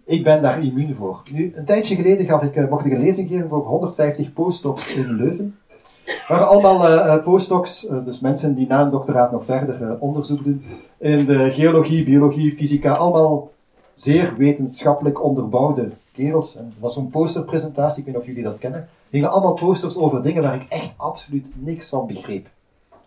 ik 0.05 0.23
ben 0.23 0.41
daar 0.41 0.63
immuun 0.63 0.95
voor. 0.95 1.21
Nu, 1.31 1.51
een 1.55 1.65
tijdje 1.65 1.95
geleden 1.95 2.25
gaf 2.25 2.41
ik, 2.41 2.55
eh, 2.55 2.69
mocht 2.69 2.85
ik 2.85 2.91
een 2.91 3.03
lezing 3.03 3.27
geven 3.29 3.49
voor 3.49 3.65
150 3.65 4.33
postdocs 4.33 4.93
in 4.95 5.15
Leuven. 5.15 5.55
Het 6.03 6.27
waren 6.27 6.47
allemaal 6.47 6.87
eh, 6.87 7.23
postdocs, 7.23 7.87
dus 8.05 8.19
mensen 8.19 8.55
die 8.55 8.67
na 8.67 8.81
een 8.81 8.89
doctoraat 8.89 9.31
nog 9.31 9.45
verder 9.45 9.97
onderzoek 9.99 10.43
doen 10.43 10.63
in 10.97 11.25
de 11.25 11.51
geologie, 11.51 12.03
biologie, 12.03 12.55
fysica, 12.55 12.93
allemaal 12.93 13.51
zeer 13.95 14.35
wetenschappelijk 14.37 15.23
onderbouwde 15.23 15.89
kerels. 16.13 16.55
En 16.55 16.65
er 16.65 16.79
was 16.79 16.93
zo'n 16.93 17.09
posterpresentatie, 17.09 17.99
ik 17.99 18.05
weet 18.05 18.13
niet 18.13 18.23
of 18.23 18.29
jullie 18.29 18.43
dat 18.43 18.57
kennen. 18.57 18.89
Gingen 19.11 19.31
allemaal 19.31 19.53
posters 19.53 19.95
over 19.95 20.23
dingen 20.23 20.43
waar 20.43 20.55
ik 20.55 20.65
echt 20.69 20.91
absoluut 20.95 21.47
niks 21.53 21.89
van 21.89 22.07
begreep. 22.07 22.47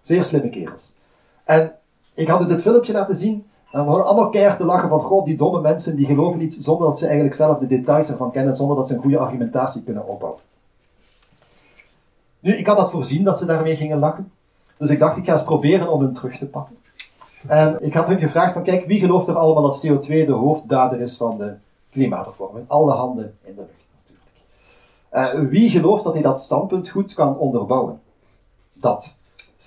Zeer 0.01 0.25
slimme 0.25 0.49
kerels. 0.49 0.93
En 1.45 1.73
ik 2.15 2.29
had 2.29 2.49
dit 2.49 2.61
filmpje 2.61 2.93
laten 2.93 3.17
zien. 3.17 3.47
En 3.75 3.81
we 3.81 3.89
hadden 3.89 4.07
allemaal 4.07 4.31
keihard 4.31 4.59
te 4.59 4.65
lachen 4.65 4.89
van, 4.89 5.01
god, 5.01 5.25
die 5.25 5.37
domme 5.37 5.61
mensen, 5.61 5.97
die 5.97 6.07
geloven 6.07 6.41
iets 6.41 6.59
zonder 6.59 6.87
dat 6.87 6.99
ze 6.99 7.05
eigenlijk 7.05 7.35
zelf 7.35 7.59
de 7.59 7.67
details 7.67 8.11
ervan 8.11 8.31
kennen, 8.31 8.57
zonder 8.57 8.77
dat 8.77 8.87
ze 8.87 8.95
een 8.95 9.01
goede 9.01 9.19
argumentatie 9.19 9.83
kunnen 9.83 10.07
opbouwen. 10.07 10.41
Nu, 12.41 12.57
ik 12.57 12.67
had 12.67 12.77
dat 12.77 12.91
voorzien 12.91 13.25
dat 13.25 13.39
ze 13.39 13.47
daarmee 13.47 13.77
gingen 13.77 13.99
lachen. 13.99 14.33
Dus 14.77 14.91
ik 14.91 14.99
dacht, 14.99 15.17
ik 15.17 15.25
ga 15.25 15.33
eens 15.33 15.45
proberen 15.45 15.93
om 15.93 16.03
hen 16.03 16.13
terug 16.13 16.39
te 16.39 16.47
pakken. 16.47 16.77
En 17.47 17.77
ik 17.81 17.95
had 17.95 18.07
hun 18.07 18.19
gevraagd 18.19 18.53
van, 18.53 18.63
kijk, 18.63 18.87
wie 18.87 19.01
gelooft 19.01 19.29
er 19.29 19.37
allemaal 19.37 19.63
dat 19.63 19.87
CO2 19.87 20.07
de 20.07 20.33
hoofddader 20.33 21.01
is 21.01 21.17
van 21.17 21.39
de 21.39 21.55
klimaatopwarming? 21.91 22.69
Alle 22.69 22.93
handen 22.93 23.39
in 23.43 23.55
de 23.55 23.61
lucht, 23.61 23.87
natuurlijk. 24.01 24.31
Eh, 25.09 25.51
wie 25.51 25.71
gelooft 25.71 26.05
dat 26.05 26.13
hij 26.13 26.23
dat 26.23 26.43
standpunt 26.43 26.89
goed 26.89 27.15
kan 27.15 27.39
onderbouwen? 27.39 28.01
Dat 28.73 29.15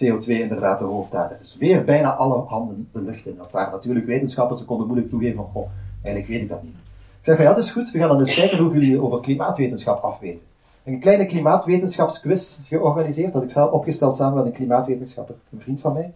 CO2 0.04 0.28
inderdaad 0.28 0.80
de 0.80 0.86
hoofddader 0.86 1.38
is. 1.42 1.56
Weer 1.60 1.84
bijna 1.84 2.16
alle 2.16 2.44
handen 2.48 2.90
de 2.92 3.02
lucht 3.02 3.26
in. 3.26 3.38
Dat 3.38 3.52
waren 3.52 3.72
natuurlijk 3.72 4.06
wetenschappers, 4.06 4.60
ze 4.60 4.66
konden 4.66 4.88
moeilijk 4.88 5.10
toegeven 5.10 5.36
van, 5.36 5.50
goh, 5.54 5.70
eigenlijk 6.04 6.28
weet 6.28 6.42
ik 6.42 6.50
dat 6.50 6.64
niet. 6.64 6.76
Ik 7.20 7.24
zei 7.34 7.38
van, 7.38 7.46
ja, 7.46 7.54
dat 7.54 7.64
is 7.64 7.72
goed, 7.72 7.92
we 7.92 8.00
gaan 8.00 8.08
dan 8.08 8.20
eens 8.20 8.36
kijken 8.36 8.58
hoeveel 8.58 8.82
jullie 8.82 9.02
over 9.02 9.20
klimaatwetenschap 9.20 10.04
afweten. 10.04 10.42
Een 10.84 11.00
kleine 11.00 11.26
klimaatwetenschapsquiz 11.26 12.58
georganiseerd, 12.64 13.34
dat 13.34 13.44
ik 13.44 13.50
zelf 13.50 13.72
opgesteld 13.72 14.16
samen 14.16 14.36
met 14.36 14.46
een 14.46 14.52
klimaatwetenschapper, 14.52 15.36
een 15.52 15.60
vriend 15.62 15.82
van 15.82 15.94
mij. 15.94 16.04
Een 16.04 16.14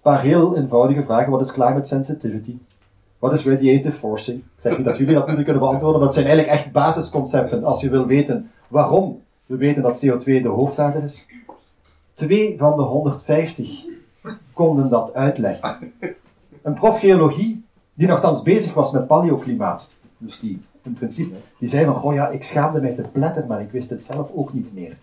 paar 0.00 0.20
heel 0.20 0.56
eenvoudige 0.56 1.04
vragen. 1.04 1.30
Wat 1.30 1.40
is 1.40 1.52
climate 1.52 1.86
sensitivity? 1.86 2.56
Wat 3.18 3.32
is 3.32 3.44
radiative 3.44 3.96
forcing? 3.96 4.38
Ik 4.38 4.44
zeg 4.56 4.76
niet 4.76 4.86
dat 4.86 4.96
jullie 4.96 5.14
dat 5.14 5.26
moeten 5.26 5.44
kunnen 5.44 5.62
beantwoorden, 5.62 6.00
dat 6.00 6.14
zijn 6.14 6.26
eigenlijk 6.26 6.56
echt 6.56 6.72
basisconcepten 6.72 7.64
als 7.64 7.80
je 7.80 7.90
wil 7.90 8.06
weten 8.06 8.50
waarom 8.68 9.20
we 9.46 9.56
weten 9.56 9.82
dat 9.82 10.06
CO2 10.06 10.24
de 10.24 10.48
hoofdader 10.48 11.04
is. 11.04 11.26
Twee 12.14 12.58
van 12.58 12.76
de 12.76 12.82
150 12.82 13.84
konden 14.52 14.88
dat 14.88 15.14
uitleggen. 15.14 15.92
Een 16.62 16.74
prof 16.74 16.98
geologie, 16.98 17.64
die 17.94 18.08
nogthans 18.08 18.42
bezig 18.42 18.74
was 18.74 18.90
met 18.90 19.06
paleoklimaat, 19.06 19.88
dus 20.18 20.40
die 20.40 20.62
in 20.82 20.92
principe, 20.92 21.34
die 21.58 21.68
zei 21.68 21.84
van, 21.84 22.02
oh 22.02 22.14
ja, 22.14 22.28
ik 22.28 22.44
schaamde 22.44 22.80
mij 22.80 22.92
te 22.92 23.02
pletten, 23.02 23.46
maar 23.46 23.60
ik 23.60 23.70
wist 23.70 23.90
het 23.90 24.04
zelf 24.04 24.30
ook 24.34 24.52
niet 24.52 24.74
meer. 24.74 24.96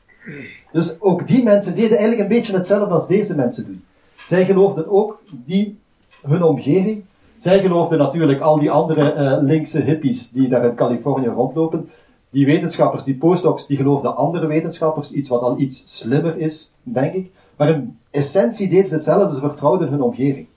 Dus 0.72 1.02
ook 1.02 1.28
die 1.28 1.44
mensen 1.44 1.76
deden 1.76 1.98
eigenlijk 1.98 2.22
een 2.22 2.36
beetje 2.38 2.54
hetzelfde 2.54 2.94
als 2.94 3.08
deze 3.08 3.36
mensen 3.36 3.66
doen. 3.66 3.84
Zij 4.26 4.46
geloofden 4.46 4.90
ook 4.90 5.22
die, 5.46 5.80
hun 6.22 6.44
omgeving. 6.44 7.04
Zij 7.38 7.60
geloofden 7.60 7.98
natuurlijk 7.98 8.42
al 8.42 8.60
die 8.60 8.72
andere 8.72 9.12
eh, 9.12 9.38
linkse 9.42 9.80
hippies 9.80 10.30
die 10.30 10.50
daar 10.50 10.66
in 10.66 10.76
Californië 10.76 11.28
rondlopen. 11.28 11.90
Die 12.30 12.46
wetenschappers, 12.46 13.04
die 13.04 13.16
postdocs, 13.16 13.68
die 13.68 13.78
geloofden 13.78 14.16
andere 14.16 14.48
wetenschappers, 14.48 15.12
iets 15.12 15.30
wat 15.30 15.42
al 15.42 15.60
iets 15.60 15.82
slimmer 15.86 16.38
is, 16.38 16.72
denk 16.94 17.14
ik. 17.14 17.32
Maar 17.56 17.70
in 17.70 17.98
essentie 18.12 18.70
deden 18.70 18.88
ze 18.88 18.94
hetzelfde, 18.94 19.36
ze 19.36 19.40
vertrouwden 19.40 19.90
hun 19.90 20.02
omgeving. 20.02 20.48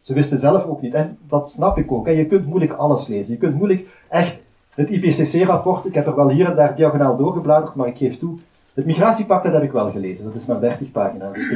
Ze 0.00 0.14
wisten 0.14 0.38
zelf 0.38 0.64
ook 0.64 0.80
niet. 0.80 0.94
En 0.94 1.18
dat 1.28 1.50
snap 1.50 1.78
ik 1.78 1.92
ook. 1.92 2.08
Je 2.08 2.26
kunt 2.26 2.46
moeilijk 2.46 2.72
alles 2.72 3.06
lezen. 3.06 3.32
Je 3.32 3.38
kunt 3.38 3.54
moeilijk 3.54 3.86
echt 4.08 4.40
het 4.78 4.90
IPCC-rapport, 4.90 5.84
ik 5.84 5.94
heb 5.94 6.06
er 6.06 6.16
wel 6.16 6.28
hier 6.28 6.48
en 6.48 6.56
daar 6.56 6.74
diagonaal 6.74 7.16
doorgebladerd, 7.16 7.74
maar 7.74 7.86
ik 7.86 7.96
geef 7.96 8.18
toe, 8.18 8.38
het 8.74 8.86
migratiepact 8.86 9.44
heb 9.44 9.62
ik 9.62 9.72
wel 9.72 9.90
gelezen. 9.90 10.24
Dat 10.24 10.34
is 10.34 10.46
maar 10.46 10.60
30 10.60 10.90
pagina's 10.90 11.32
dus. 11.32 11.52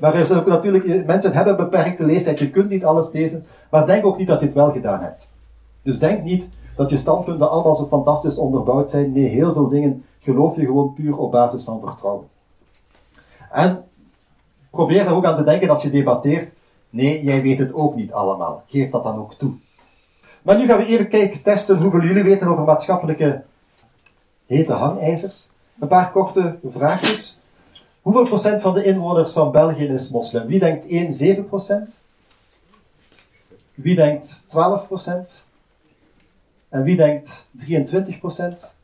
Maar 0.00 0.14
er 0.14 0.26
zijn 0.26 0.38
ook 0.38 0.46
natuurlijk, 0.46 1.06
mensen 1.06 1.32
hebben 1.32 1.56
beperkte 1.56 2.04
leestijd, 2.04 2.38
je 2.38 2.50
kunt 2.50 2.68
niet 2.68 2.84
alles 2.84 3.12
lezen, 3.12 3.44
maar 3.70 3.86
denk 3.86 4.06
ook 4.06 4.18
niet 4.18 4.26
dat 4.26 4.40
je 4.40 4.46
het 4.46 4.54
wel 4.54 4.72
gedaan 4.72 5.00
hebt. 5.00 5.28
Dus 5.82 5.98
denk 5.98 6.22
niet 6.22 6.48
dat 6.76 6.90
je 6.90 6.96
standpunten 6.96 7.50
allemaal 7.50 7.74
zo 7.74 7.86
fantastisch 7.86 8.38
onderbouwd 8.38 8.90
zijn. 8.90 9.12
Nee, 9.12 9.28
heel 9.28 9.52
veel 9.52 9.68
dingen 9.68 10.04
geloof 10.18 10.56
je 10.56 10.64
gewoon 10.64 10.94
puur 10.94 11.16
op 11.16 11.30
basis 11.30 11.62
van 11.62 11.80
vertrouwen. 11.80 12.26
En 13.54 13.84
probeer 14.70 15.06
er 15.06 15.14
ook 15.14 15.24
aan 15.24 15.36
te 15.36 15.44
denken 15.44 15.68
als 15.68 15.82
je 15.82 15.88
debatteert. 15.88 16.52
Nee, 16.90 17.24
jij 17.24 17.42
weet 17.42 17.58
het 17.58 17.74
ook 17.74 17.94
niet 17.94 18.12
allemaal. 18.12 18.62
Geef 18.66 18.90
dat 18.90 19.02
dan 19.02 19.18
ook 19.18 19.34
toe. 19.34 19.54
Maar 20.42 20.58
nu 20.58 20.66
gaan 20.66 20.78
we 20.78 20.86
even 20.86 21.08
kijken, 21.08 21.42
testen 21.42 21.76
hoeveel 21.76 22.02
jullie 22.02 22.22
weten 22.22 22.46
over 22.46 22.64
maatschappelijke 22.64 23.44
hete 24.46 24.72
hangijzers. 24.72 25.48
Een 25.78 25.88
paar 25.88 26.10
korte 26.10 26.58
vraagjes. 26.64 27.38
Hoeveel 28.02 28.24
procent 28.24 28.60
van 28.60 28.74
de 28.74 28.84
inwoners 28.84 29.32
van 29.32 29.52
België 29.52 29.84
is 29.84 30.10
moslim? 30.10 30.46
Wie 30.46 30.58
denkt 30.58 30.86
1, 30.86 31.14
7 31.14 31.46
procent? 31.46 31.90
Wie 33.74 33.94
denkt 33.94 34.42
12 34.46 34.86
procent? 34.86 35.42
En 36.68 36.82
wie 36.82 36.96
denkt 36.96 37.46
23 37.50 38.18
procent? 38.18 38.74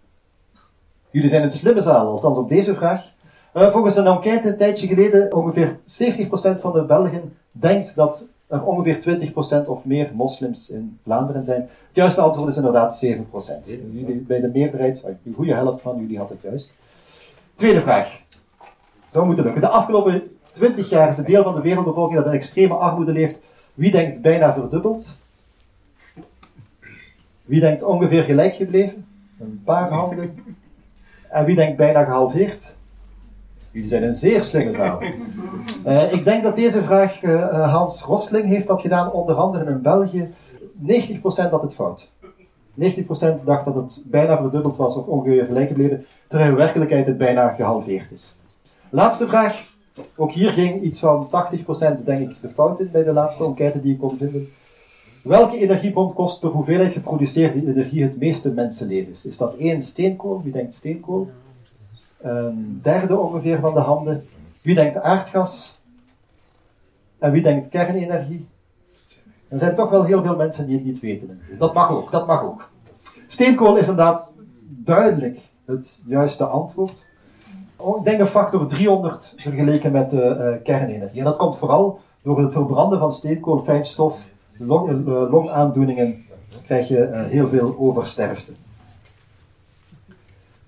Jullie 1.10 1.28
zijn 1.28 1.42
een 1.42 1.50
slimme 1.50 1.82
zaal, 1.82 2.06
althans 2.06 2.36
op 2.36 2.48
deze 2.48 2.74
vraag. 2.74 3.12
Uh, 3.54 3.72
volgens 3.72 3.96
een 3.96 4.06
enquête 4.06 4.48
een 4.48 4.56
tijdje 4.56 4.86
geleden, 4.86 5.34
ongeveer 5.34 5.78
70 5.84 6.26
procent 6.26 6.60
van 6.60 6.72
de 6.72 6.84
Belgen 6.84 7.36
denkt 7.52 7.94
dat 7.94 8.24
er 8.46 8.64
ongeveer 8.64 9.30
20% 9.64 9.66
of 9.66 9.84
meer 9.84 10.10
moslims 10.14 10.70
in 10.70 10.98
Vlaanderen 11.02 11.44
zijn. 11.44 11.60
Het 11.60 11.96
juiste 11.96 12.20
antwoord 12.20 12.48
is 12.48 12.56
inderdaad 12.56 13.04
7%. 13.06 13.18
Jullie, 13.64 14.16
bij 14.16 14.40
de 14.40 14.50
meerderheid, 14.52 15.02
de 15.22 15.32
goede 15.34 15.54
helft 15.54 15.82
van 15.82 16.00
jullie 16.00 16.18
had 16.18 16.28
het 16.28 16.40
juist. 16.42 16.70
Tweede 17.54 17.80
vraag. 17.80 18.20
Zou 19.08 19.26
moeten 19.26 19.44
lukken. 19.44 19.62
De 19.62 19.68
afgelopen 19.68 20.36
20 20.52 20.88
jaar 20.88 21.08
is 21.08 21.16
het 21.16 21.26
deel 21.26 21.42
van 21.42 21.54
de 21.54 21.60
wereldbevolking 21.60 22.18
dat 22.18 22.26
in 22.26 22.38
extreme 22.38 22.74
armoede 22.74 23.12
leeft. 23.12 23.38
Wie 23.74 23.90
denkt 23.90 24.20
bijna 24.20 24.52
verdubbeld? 24.52 25.16
Wie 27.44 27.60
denkt 27.60 27.82
ongeveer 27.82 28.22
gelijk 28.22 28.54
gebleven? 28.54 29.06
Een 29.40 29.62
paar 29.64 29.90
handen. 29.90 30.44
En 31.28 31.44
wie 31.44 31.54
denkt 31.54 31.76
bijna 31.76 32.04
gehalveerd? 32.04 32.78
Jullie 33.70 33.88
zijn 33.88 34.02
een 34.02 34.14
zeer 34.14 34.42
slimme 34.42 34.72
zaal. 34.72 35.02
Uh, 35.86 36.12
ik 36.12 36.24
denk 36.24 36.42
dat 36.42 36.56
deze 36.56 36.82
vraag, 36.82 37.22
uh, 37.22 37.72
Hans 37.72 38.02
Rosling 38.02 38.46
heeft 38.46 38.66
dat 38.66 38.80
gedaan, 38.80 39.12
onder 39.12 39.34
andere 39.34 39.70
in 39.70 39.82
België. 39.82 40.28
90% 40.86 41.50
had 41.50 41.62
het 41.62 41.74
fout. 41.74 42.08
90% 42.80 43.44
dacht 43.44 43.64
dat 43.64 43.74
het 43.74 44.02
bijna 44.04 44.36
verdubbeld 44.36 44.76
was 44.76 44.94
of 44.94 45.06
ongeveer 45.06 45.44
gelijk 45.44 45.68
gebleven, 45.68 46.06
terwijl 46.28 46.50
in 46.50 46.56
werkelijkheid 46.56 47.06
het 47.06 47.18
bijna 47.18 47.48
gehalveerd 47.48 48.10
is. 48.10 48.34
Laatste 48.90 49.26
vraag. 49.26 49.68
Ook 50.16 50.32
hier 50.32 50.50
ging 50.50 50.82
iets 50.82 50.98
van 50.98 51.28
80% 52.00 52.04
denk 52.04 52.30
ik 52.30 52.36
de 52.40 52.48
fout 52.48 52.80
in 52.80 52.88
bij 52.92 53.04
de 53.04 53.12
laatste 53.12 53.44
enquête 53.44 53.80
die 53.80 53.92
ik 53.92 53.98
kon 53.98 54.16
vinden. 54.16 54.48
Welke 55.22 55.58
energiebron 55.58 56.12
kost 56.14 56.40
per 56.40 56.48
hoeveelheid 56.48 56.92
geproduceerde 56.92 57.66
energie 57.66 58.02
het 58.02 58.18
meeste 58.18 58.50
mensenlevens? 58.50 59.26
Is 59.26 59.36
dat 59.36 59.54
één 59.54 59.82
steenkool? 59.82 60.42
Wie 60.42 60.52
denkt 60.52 60.74
steenkool? 60.74 61.30
Een 62.20 62.78
derde 62.82 63.18
ongeveer 63.18 63.60
van 63.60 63.74
de 63.74 63.80
handen. 63.80 64.28
Wie 64.62 64.74
denkt 64.74 65.00
aardgas? 65.00 65.78
En 67.18 67.32
wie 67.32 67.42
denkt 67.42 67.68
kernenergie? 67.68 68.48
Er 69.48 69.58
zijn 69.58 69.74
toch 69.74 69.90
wel 69.90 70.04
heel 70.04 70.22
veel 70.22 70.36
mensen 70.36 70.66
die 70.66 70.76
het 70.76 70.84
niet 70.84 71.00
weten. 71.00 71.40
Dat 71.58 71.74
mag 71.74 71.90
ook, 71.90 72.10
dat 72.10 72.26
mag 72.26 72.42
ook. 72.42 72.70
Steenkool 73.26 73.76
is 73.76 73.88
inderdaad 73.88 74.32
duidelijk 74.68 75.38
het 75.64 76.00
juiste 76.04 76.44
antwoord. 76.44 77.04
Oh, 77.76 77.98
ik 77.98 78.04
denk 78.04 78.20
een 78.20 78.26
factor 78.26 78.66
300 78.66 79.34
vergeleken 79.36 79.92
met 79.92 80.12
uh, 80.12 80.52
kernenergie. 80.62 81.18
En 81.18 81.24
dat 81.24 81.36
komt 81.36 81.58
vooral 81.58 82.00
door 82.22 82.42
het 82.42 82.52
verbranden 82.52 82.98
van 82.98 83.12
steenkool, 83.12 83.62
fijnstof, 83.62 84.26
long, 84.58 84.90
uh, 84.90 85.30
longaandoeningen, 85.30 86.24
krijg 86.64 86.88
je 86.88 87.26
heel 87.28 87.48
veel 87.48 87.76
oversterfte. 87.78 88.52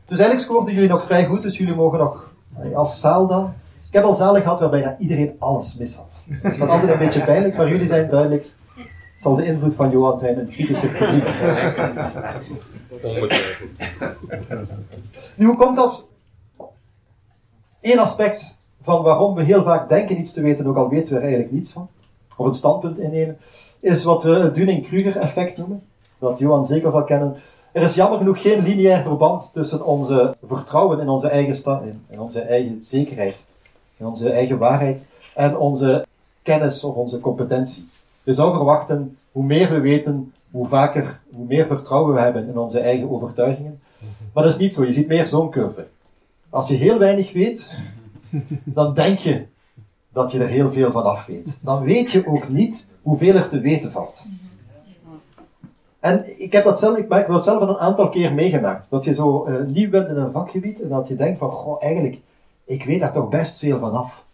Dus 0.06 0.18
eigenlijk 0.18 0.40
scoorden 0.40 0.74
jullie 0.74 0.88
nog 0.88 1.04
vrij 1.04 1.26
goed, 1.26 1.42
dus 1.42 1.58
jullie 1.58 1.74
mogen 1.74 1.98
nog, 1.98 2.34
als 2.74 3.00
zaal 3.00 3.26
dan. 3.26 3.52
Ik 3.86 3.98
heb 3.98 4.04
al 4.04 4.14
zalen 4.14 4.42
gehad 4.42 4.60
waar 4.60 4.70
bijna 4.70 4.96
iedereen 4.98 5.36
alles 5.38 5.76
mis 5.76 5.94
had. 5.94 6.20
Dat 6.42 6.52
is 6.52 6.58
dan 6.58 6.68
altijd 6.68 6.90
een 6.92 6.98
beetje 6.98 7.24
pijnlijk, 7.24 7.56
maar 7.56 7.68
jullie 7.68 7.86
zijn 7.86 8.10
duidelijk. 8.10 8.44
Het 8.74 9.22
zal 9.30 9.36
de 9.36 9.44
invloed 9.44 9.74
van 9.74 9.90
Johan 9.90 10.18
zijn 10.18 10.38
in 10.38 10.48
kritische 10.48 10.88
publiek. 10.88 11.24
Nu, 15.34 15.46
hoe 15.46 15.56
komt 15.56 15.76
dat? 15.76 16.08
Eén 17.80 17.98
aspect 17.98 18.58
van 18.82 19.02
waarom 19.02 19.34
we 19.34 19.42
heel 19.42 19.62
vaak 19.62 19.88
denken 19.88 20.18
iets 20.18 20.32
te 20.32 20.40
weten, 20.40 20.66
ook 20.66 20.76
al 20.76 20.88
weten 20.88 21.08
we 21.08 21.14
er 21.14 21.22
eigenlijk 21.22 21.52
niets 21.52 21.70
van, 21.70 21.88
of 22.36 22.46
een 22.46 22.54
standpunt 22.54 22.98
innemen, 22.98 23.38
is 23.80 24.04
wat 24.04 24.22
we 24.22 24.30
het 24.30 24.54
Dunning-Kruger-effect 24.54 25.56
noemen. 25.56 25.82
Dat 26.18 26.38
Johan 26.38 26.64
zeker 26.64 26.90
zal 26.90 27.04
kennen. 27.04 27.36
Er 27.72 27.82
is 27.82 27.94
jammer 27.94 28.18
genoeg 28.18 28.42
geen 28.42 28.62
lineair 28.62 29.02
verband 29.02 29.50
tussen 29.52 29.84
onze 29.84 30.36
vertrouwen 30.42 31.00
in 31.00 31.08
onze 31.08 31.28
eigen, 31.28 31.54
sta 31.54 31.82
in 32.08 32.20
onze 32.20 32.40
eigen 32.40 32.78
zekerheid, 32.82 33.42
in 33.96 34.06
onze 34.06 34.30
eigen 34.30 34.58
waarheid 34.58 35.04
en 35.34 35.56
onze 35.56 36.06
kennis 36.42 36.84
of 36.84 36.94
onze 36.94 37.20
competentie. 37.20 37.88
Je 38.22 38.32
zou 38.32 38.54
verwachten, 38.54 39.18
hoe 39.32 39.44
meer 39.44 39.70
we 39.70 39.80
weten, 39.80 40.32
hoe 40.50 40.66
vaker, 40.66 41.20
hoe 41.34 41.46
meer 41.46 41.66
vertrouwen 41.66 42.14
we 42.14 42.20
hebben 42.20 42.48
in 42.48 42.58
onze 42.58 42.80
eigen 42.80 43.10
overtuigingen. 43.10 43.80
Maar 44.32 44.44
dat 44.44 44.52
is 44.52 44.58
niet 44.58 44.74
zo. 44.74 44.84
Je 44.84 44.92
ziet 44.92 45.08
meer 45.08 45.26
zo'n 45.26 45.50
curve. 45.50 45.86
Als 46.50 46.68
je 46.68 46.74
heel 46.74 46.98
weinig 46.98 47.32
weet, 47.32 47.70
dan 48.64 48.94
denk 48.94 49.18
je 49.18 49.44
dat 50.12 50.32
je 50.32 50.38
er 50.38 50.48
heel 50.48 50.72
veel 50.72 50.92
van 50.92 51.04
af 51.04 51.26
weet. 51.26 51.58
Dan 51.60 51.82
weet 51.82 52.10
je 52.10 52.26
ook 52.26 52.48
niet 52.48 52.86
hoeveel 53.02 53.34
er 53.34 53.48
te 53.48 53.60
weten 53.60 53.90
valt. 53.90 54.22
En 56.02 56.42
ik 56.42 56.52
heb 56.52 56.64
dat 56.64 56.78
zelf, 56.78 56.96
ik 56.96 57.12
heb 57.12 57.28
het 57.28 57.44
zelf 57.44 57.60
een 57.60 57.78
aantal 57.78 58.08
keer 58.08 58.34
meegemaakt. 58.34 58.86
Dat 58.90 59.04
je 59.04 59.14
zo 59.14 59.46
uh, 59.46 59.54
nieuw 59.66 59.90
bent 59.90 60.08
in 60.08 60.16
een 60.16 60.32
vakgebied 60.32 60.82
en 60.82 60.88
dat 60.88 61.08
je 61.08 61.14
denkt 61.14 61.38
van, 61.38 61.50
goh, 61.50 61.82
eigenlijk, 61.82 62.18
ik 62.64 62.84
weet 62.84 63.00
daar 63.00 63.12
toch 63.12 63.28
best 63.28 63.58
veel 63.58 63.78
van 63.78 63.92
af. 63.92 64.24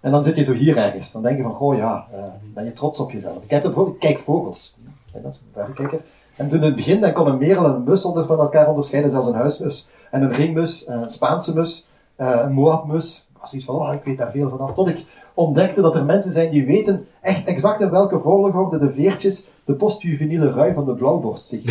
En 0.00 0.10
dan 0.10 0.24
zit 0.24 0.36
je 0.36 0.44
zo 0.44 0.52
hier 0.52 0.76
ergens. 0.76 1.12
Dan 1.12 1.22
denk 1.22 1.36
je 1.36 1.42
van, 1.42 1.54
goh 1.54 1.76
ja, 1.76 2.06
uh, 2.14 2.18
ben 2.54 2.64
je 2.64 2.72
trots 2.72 2.98
op 2.98 3.10
jezelf. 3.10 3.42
Ik 3.42 3.50
heb 3.50 3.62
bijvoorbeeld, 3.62 3.98
kijk 3.98 4.18
vogels. 4.18 4.76
Ja, 5.12 5.20
dat 5.20 5.32
is 5.32 5.38
een 5.38 5.62
verrekijker. 5.62 6.00
En 6.36 6.48
toen 6.48 6.58
in 6.58 6.64
het 6.64 6.76
begin, 6.76 7.00
dan 7.00 7.12
kon 7.12 7.26
een 7.26 7.38
merel 7.38 7.64
en 7.64 7.74
een 7.74 7.84
mus 7.84 8.04
onder 8.04 8.26
van 8.26 8.38
elkaar 8.38 8.68
onderscheiden, 8.68 9.10
zelfs 9.10 9.26
een 9.26 9.34
huismus 9.34 9.88
en 10.10 10.22
een 10.22 10.32
ringmus, 10.32 10.84
een 10.86 11.10
Spaanse 11.10 11.54
mus, 11.54 11.86
een 12.16 12.52
Moabmus. 12.52 13.26
Ik 13.34 13.40
was 13.40 13.64
van, 13.64 13.74
oh, 13.74 13.92
ik 13.92 14.04
weet 14.04 14.18
daar 14.18 14.30
veel 14.30 14.48
van 14.48 14.60
af. 14.60 14.72
Tot 14.72 14.88
ik 14.88 15.04
ontdekte 15.34 15.80
dat 15.80 15.94
er 15.94 16.04
mensen 16.04 16.32
zijn 16.32 16.50
die 16.50 16.66
weten 16.66 17.06
echt 17.20 17.46
exact 17.46 17.80
in 17.80 17.90
welke 17.90 18.20
volgorde 18.20 18.78
de 18.78 18.92
veertjes 18.92 19.44
de 19.68 19.74
postjuveniele 19.74 20.52
rui 20.52 20.74
van 20.74 20.84
de 20.84 20.94
blauwborst 20.94 21.48
zich. 21.48 21.62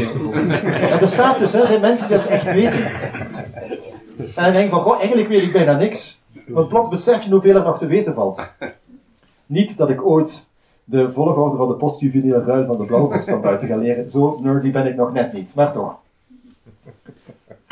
Dat 0.90 1.00
bestaat 1.00 1.40
dus, 1.40 1.54
hè. 1.54 1.66
Zijn 1.66 1.82
mensen 1.82 2.08
die 2.08 2.18
dat 2.18 2.26
echt 2.26 2.46
weten. 2.46 2.86
En 4.36 4.44
dan 4.44 4.52
denk 4.52 4.66
ik 4.66 4.70
van, 4.70 4.82
goh, 4.82 4.98
eigenlijk 4.98 5.28
weet 5.28 5.42
ik 5.42 5.52
bijna 5.52 5.78
niks. 5.78 6.22
Want 6.48 6.68
plots 6.68 6.90
besef 6.90 7.24
je 7.24 7.32
hoeveel 7.32 7.56
er 7.56 7.64
nog 7.64 7.78
te 7.78 7.86
weten 7.86 8.14
valt. 8.14 8.42
Niet 9.46 9.78
dat 9.78 9.90
ik 9.90 10.06
ooit 10.06 10.48
de 10.84 11.12
volgorde 11.12 11.58
van 11.58 11.68
de 11.68 11.74
postjuveniele 11.74 12.44
rui 12.44 12.66
van 12.66 12.78
de 12.78 12.86
blauwborst 12.86 13.30
van 13.30 13.42
buiten 13.42 13.68
ga 13.68 13.76
leren. 13.76 14.10
Zo 14.10 14.40
nerdy 14.42 14.72
ben 14.72 14.86
ik 14.86 14.96
nog 14.96 15.14
net 15.14 15.34
niet, 15.34 15.56
maar 15.56 15.72
toch. 15.72 15.96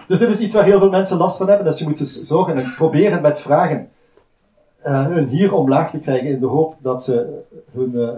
Dus 0.07 0.19
dit 0.19 0.29
is 0.29 0.39
iets 0.39 0.53
waar 0.53 0.63
heel 0.63 0.79
veel 0.79 0.89
mensen 0.89 1.17
last 1.17 1.37
van 1.37 1.47
hebben. 1.47 1.65
Dus 1.65 1.79
je 1.79 1.85
moet 1.85 2.19
zorgen 2.21 2.57
en 2.57 2.73
proberen 2.75 3.21
met 3.21 3.39
vragen 3.39 3.89
uh, 4.85 5.05
hun 5.05 5.27
hier 5.27 5.53
omlaag 5.53 5.89
te 5.89 5.99
krijgen 5.99 6.27
in 6.27 6.39
de 6.39 6.45
hoop 6.45 6.75
dat 6.79 7.03
ze 7.03 7.41
hun, 7.73 7.91
uh, 7.93 8.09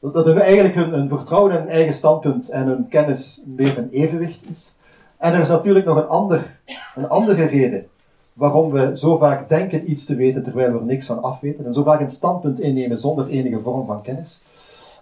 dat 0.00 0.24
hun 0.24 0.38
eigenlijk 0.40 0.74
hun, 0.74 0.90
hun 0.90 1.08
vertrouwen 1.08 1.52
in 1.52 1.58
hun 1.58 1.68
eigen 1.68 1.92
standpunt 1.92 2.48
en 2.48 2.66
hun 2.66 2.88
kennis 2.88 3.42
meer 3.44 3.78
een 3.78 3.90
evenwicht 3.90 4.50
is. 4.50 4.74
En 5.16 5.32
er 5.32 5.40
is 5.40 5.48
natuurlijk 5.48 5.86
nog 5.86 5.96
een, 5.96 6.08
ander, 6.08 6.60
een 6.94 7.08
andere 7.08 7.44
reden 7.44 7.86
waarom 8.32 8.70
we 8.70 8.98
zo 8.98 9.16
vaak 9.16 9.48
denken 9.48 9.90
iets 9.90 10.04
te 10.04 10.14
weten 10.14 10.42
terwijl 10.42 10.72
we 10.72 10.78
er 10.78 10.84
niks 10.84 11.06
van 11.06 11.22
afweten 11.22 11.66
en 11.66 11.74
zo 11.74 11.82
vaak 11.82 12.00
een 12.00 12.08
standpunt 12.08 12.60
innemen 12.60 12.98
zonder 12.98 13.28
enige 13.28 13.60
vorm 13.60 13.86
van 13.86 14.02
kennis. 14.02 14.40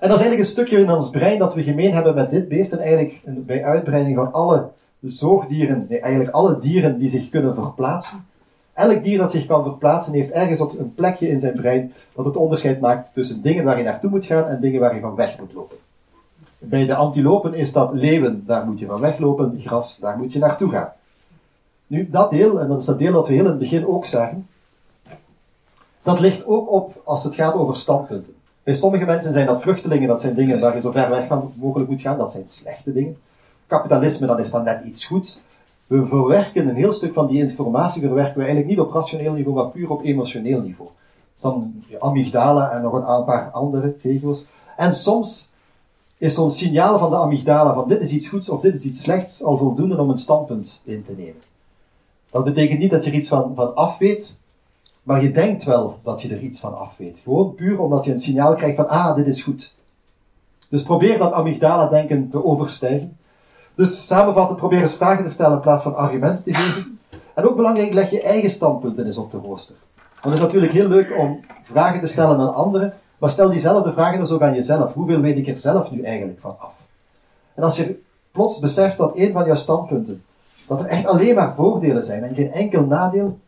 En 0.01 0.09
dat 0.09 0.19
is 0.19 0.25
eigenlijk 0.25 0.39
een 0.39 0.55
stukje 0.55 0.79
in 0.79 0.91
ons 0.91 1.11
brein 1.11 1.39
dat 1.39 1.55
we 1.55 1.63
gemeen 1.63 1.93
hebben 1.93 2.15
met 2.15 2.31
dit 2.31 2.49
beest 2.49 2.73
en 2.73 2.79
eigenlijk 2.79 3.21
bij 3.25 3.65
uitbreiding 3.65 4.17
van 4.17 4.33
alle 4.33 4.69
zoogdieren, 5.01 5.87
nee, 5.89 6.01
eigenlijk 6.01 6.35
alle 6.35 6.59
dieren 6.59 6.99
die 6.99 7.09
zich 7.09 7.29
kunnen 7.29 7.55
verplaatsen. 7.55 8.27
Elk 8.79 9.03
dier 9.03 9.19
dat 9.19 9.31
zich 9.31 9.47
kan 9.47 9.63
verplaatsen 9.63 10.13
heeft 10.13 10.31
ergens 10.31 10.61
op 10.61 10.79
een 10.79 10.95
plekje 10.95 11.29
in 11.29 11.41
zijn 11.41 11.55
brein 11.55 11.93
dat 12.15 12.25
het 12.25 12.37
onderscheid 12.37 12.81
maakt 12.81 13.11
tussen 13.15 13.43
dingen 13.43 13.65
waar 13.65 13.79
je 13.79 13.85
naartoe 13.85 14.11
moet 14.11 14.25
gaan 14.25 14.45
en 14.45 14.61
dingen 14.61 14.81
waar 14.81 14.95
je 14.95 15.01
van 15.01 15.15
weg 15.15 15.39
moet 15.39 15.53
lopen. 15.53 15.77
Bij 16.59 16.87
de 16.87 16.95
antilopen 16.95 17.55
is 17.55 17.73
dat 17.73 17.93
leeuwen, 17.93 18.43
daar 18.47 18.67
moet 18.67 18.79
je 18.79 18.87
van 18.87 19.01
weglopen, 19.01 19.59
gras, 19.59 19.99
daar 19.99 20.19
moet 20.19 20.33
je 20.33 20.39
naartoe 20.39 20.71
gaan. 20.71 20.93
Nu, 21.87 22.09
dat 22.11 22.31
deel, 22.31 22.61
en 22.61 22.69
dat 22.69 22.81
is 22.81 22.87
dat 22.87 22.99
deel 22.99 23.13
wat 23.13 23.27
we 23.27 23.33
heel 23.33 23.45
in 23.45 23.51
het 23.51 23.59
begin 23.59 23.87
ook 23.87 24.07
zagen, 24.07 24.47
dat 26.03 26.21
ligt 26.21 26.47
ook 26.47 26.71
op 26.71 27.01
als 27.05 27.25
het 27.25 27.35
gaat 27.35 27.55
over 27.55 27.77
standpunten. 27.77 28.35
Bij 28.63 28.75
sommige 28.75 29.05
mensen 29.05 29.33
zijn 29.33 29.47
dat 29.47 29.63
vluchtelingen, 29.63 30.09
dat 30.09 30.21
zijn 30.21 30.35
dingen 30.35 30.61
waar 30.61 30.75
je 30.75 30.81
zo 30.81 30.91
ver 30.91 31.11
weg 31.11 31.27
van 31.27 31.53
mogelijk 31.57 31.91
moet 31.91 32.01
gaan, 32.01 32.19
dat 32.19 32.33
zijn 32.33 32.47
slechte 32.47 32.93
dingen. 32.93 33.17
Kapitalisme, 33.67 34.27
dan 34.27 34.39
is 34.39 34.51
dat 34.51 34.65
net 34.65 34.85
iets 34.85 35.05
goeds. 35.05 35.41
We 35.89 36.07
verwerken 36.07 36.69
een 36.69 36.75
heel 36.75 36.93
stuk 36.93 37.13
van 37.13 37.27
die 37.27 37.43
informatie, 37.43 38.01
verwerken 38.01 38.35
we 38.35 38.45
eigenlijk 38.45 38.69
niet 38.69 38.81
op 38.81 38.93
rationeel 38.93 39.33
niveau, 39.33 39.57
maar 39.57 39.69
puur 39.69 39.91
op 39.91 40.05
emotioneel 40.05 40.61
niveau. 40.61 40.91
Is 41.35 41.41
dan 41.41 41.85
amygdala 41.99 42.71
en 42.71 42.83
nog 42.83 42.93
een 42.93 43.25
paar 43.25 43.51
andere 43.51 43.97
regio's. 44.03 44.45
En 44.77 44.97
soms 44.97 45.51
is 46.19 46.35
zo'n 46.35 46.51
signaal 46.51 46.99
van 46.99 47.11
de 47.11 47.17
amygdala 47.17 47.75
van 47.75 47.89
dit 47.89 48.01
is 48.01 48.11
iets 48.11 48.29
goeds 48.29 48.49
of 48.49 48.61
dit 48.61 48.75
is 48.75 48.85
iets 48.85 49.01
slechts 49.01 49.43
al 49.43 49.57
voldoende 49.57 50.01
om 50.01 50.11
een 50.11 50.19
standpunt 50.19 50.81
in 50.85 51.03
te 51.03 51.15
nemen. 51.17 51.43
Dat 52.31 52.45
betekent 52.45 52.79
niet 52.79 52.91
dat 52.91 53.05
je 53.05 53.11
er 53.11 53.17
iets 53.17 53.29
van, 53.29 53.55
van 53.55 53.75
af 53.75 53.99
weet, 53.99 54.37
maar 55.03 55.23
je 55.23 55.31
denkt 55.31 55.65
wel 55.65 55.99
dat 56.03 56.23
je 56.23 56.29
er 56.29 56.41
iets 56.41 56.61
van 56.61 56.79
af 56.79 56.97
weet. 56.97 57.19
Gewoon 57.23 57.55
puur 57.55 57.81
omdat 57.81 58.05
je 58.05 58.13
een 58.13 58.19
signaal 58.19 58.55
krijgt 58.55 58.77
van 58.77 58.89
ah, 58.89 59.17
dit 59.17 59.27
is 59.27 59.43
goed. 59.43 59.75
Dus 60.69 60.83
probeer 60.83 61.19
dat 61.19 61.33
amygdala-denken 61.33 62.29
te 62.29 62.45
overstijgen. 62.45 63.18
Dus 63.79 64.07
samenvattend, 64.07 64.59
probeer 64.59 64.81
eens 64.81 64.95
vragen 64.95 65.25
te 65.25 65.31
stellen 65.31 65.53
in 65.53 65.61
plaats 65.61 65.83
van 65.83 65.97
argumenten 65.97 66.43
te 66.43 66.55
geven. 66.55 66.99
En 67.35 67.49
ook 67.49 67.57
belangrijk, 67.57 67.93
leg 67.93 68.11
je 68.11 68.23
eigen 68.23 68.51
standpunten 68.51 69.07
eens 69.07 69.17
op 69.17 69.31
de 69.31 69.39
rooster. 69.39 69.75
Want 69.97 70.25
het 70.25 70.35
is 70.35 70.41
natuurlijk 70.41 70.73
heel 70.73 70.89
leuk 70.89 71.17
om 71.19 71.41
vragen 71.63 72.01
te 72.01 72.07
stellen 72.07 72.39
aan 72.39 72.55
anderen, 72.55 72.95
maar 73.19 73.31
stel 73.31 73.51
diezelfde 73.51 73.93
vragen 73.93 74.19
dus 74.19 74.31
ook 74.31 74.43
aan 74.43 74.55
jezelf. 74.55 74.95
Hoeveel 74.95 75.21
weet 75.21 75.39
ik 75.39 75.49
er 75.49 75.59
zelf 75.59 75.91
nu 75.91 76.03
eigenlijk 76.03 76.41
van 76.41 76.57
af? 76.59 76.73
En 77.55 77.63
als 77.63 77.77
je 77.77 78.03
plots 78.31 78.59
beseft 78.59 78.97
dat 78.97 79.13
een 79.15 79.33
van 79.33 79.47
jouw 79.47 79.55
standpunten, 79.55 80.25
dat 80.67 80.81
er 80.81 80.87
echt 80.87 81.07
alleen 81.07 81.35
maar 81.35 81.55
voordelen 81.55 82.05
zijn 82.05 82.23
en 82.23 82.35
geen 82.35 82.53
enkel 82.53 82.85
nadeel, 82.85 83.39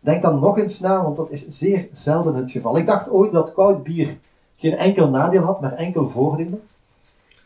denk 0.00 0.22
dan 0.22 0.40
nog 0.40 0.58
eens 0.58 0.80
na, 0.80 1.02
want 1.02 1.16
dat 1.16 1.30
is 1.30 1.46
zeer 1.48 1.88
zelden 1.92 2.34
het 2.34 2.50
geval. 2.50 2.76
Ik 2.76 2.86
dacht 2.86 3.10
ooit 3.10 3.32
dat 3.32 3.52
koud 3.52 3.82
bier 3.82 4.18
geen 4.56 4.76
enkel 4.76 5.08
nadeel 5.08 5.42
had, 5.42 5.60
maar 5.60 5.72
enkel 5.72 6.08
voordelen. 6.08 6.62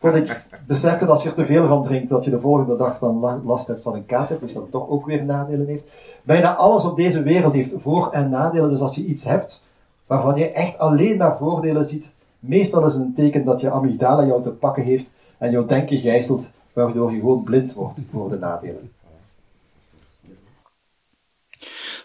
Tot 0.04 0.14
ik 0.14 0.42
besefte 0.66 0.98
dat 0.98 1.08
als 1.08 1.22
je 1.22 1.28
er 1.28 1.34
te 1.34 1.46
veel 1.46 1.66
van 1.66 1.82
drinkt, 1.82 2.08
dat 2.08 2.24
je 2.24 2.30
de 2.30 2.40
volgende 2.40 2.76
dag 2.76 2.98
dan 2.98 3.18
la- 3.18 3.40
last 3.44 3.66
hebt 3.66 3.82
van 3.82 3.94
een 3.94 4.06
kater, 4.06 4.38
dus 4.40 4.52
dat 4.52 4.70
toch 4.70 4.88
ook 4.88 5.06
weer 5.06 5.24
nadelen 5.24 5.66
heeft. 5.66 5.82
Bijna 6.22 6.54
alles 6.54 6.84
op 6.84 6.96
deze 6.96 7.22
wereld 7.22 7.52
heeft 7.52 7.72
voor- 7.76 8.10
en 8.12 8.30
nadelen, 8.30 8.70
dus 8.70 8.80
als 8.80 8.94
je 8.94 9.04
iets 9.04 9.24
hebt 9.24 9.62
waarvan 10.06 10.36
je 10.38 10.50
echt 10.50 10.78
alleen 10.78 11.16
maar 11.16 11.36
voordelen 11.36 11.84
ziet, 11.84 12.08
meestal 12.38 12.86
is 12.86 12.92
het 12.92 13.02
een 13.02 13.14
teken 13.14 13.44
dat 13.44 13.60
je 13.60 13.70
amygdala 13.70 14.24
jou 14.24 14.42
te 14.42 14.50
pakken 14.50 14.82
heeft 14.82 15.04
en 15.38 15.50
jouw 15.50 15.64
denken 15.64 15.98
gijzelt, 15.98 16.48
waardoor 16.72 17.12
je 17.12 17.18
gewoon 17.18 17.42
blind 17.42 17.72
wordt 17.72 17.98
voor 18.10 18.28
de 18.28 18.38
nadelen. 18.38 18.92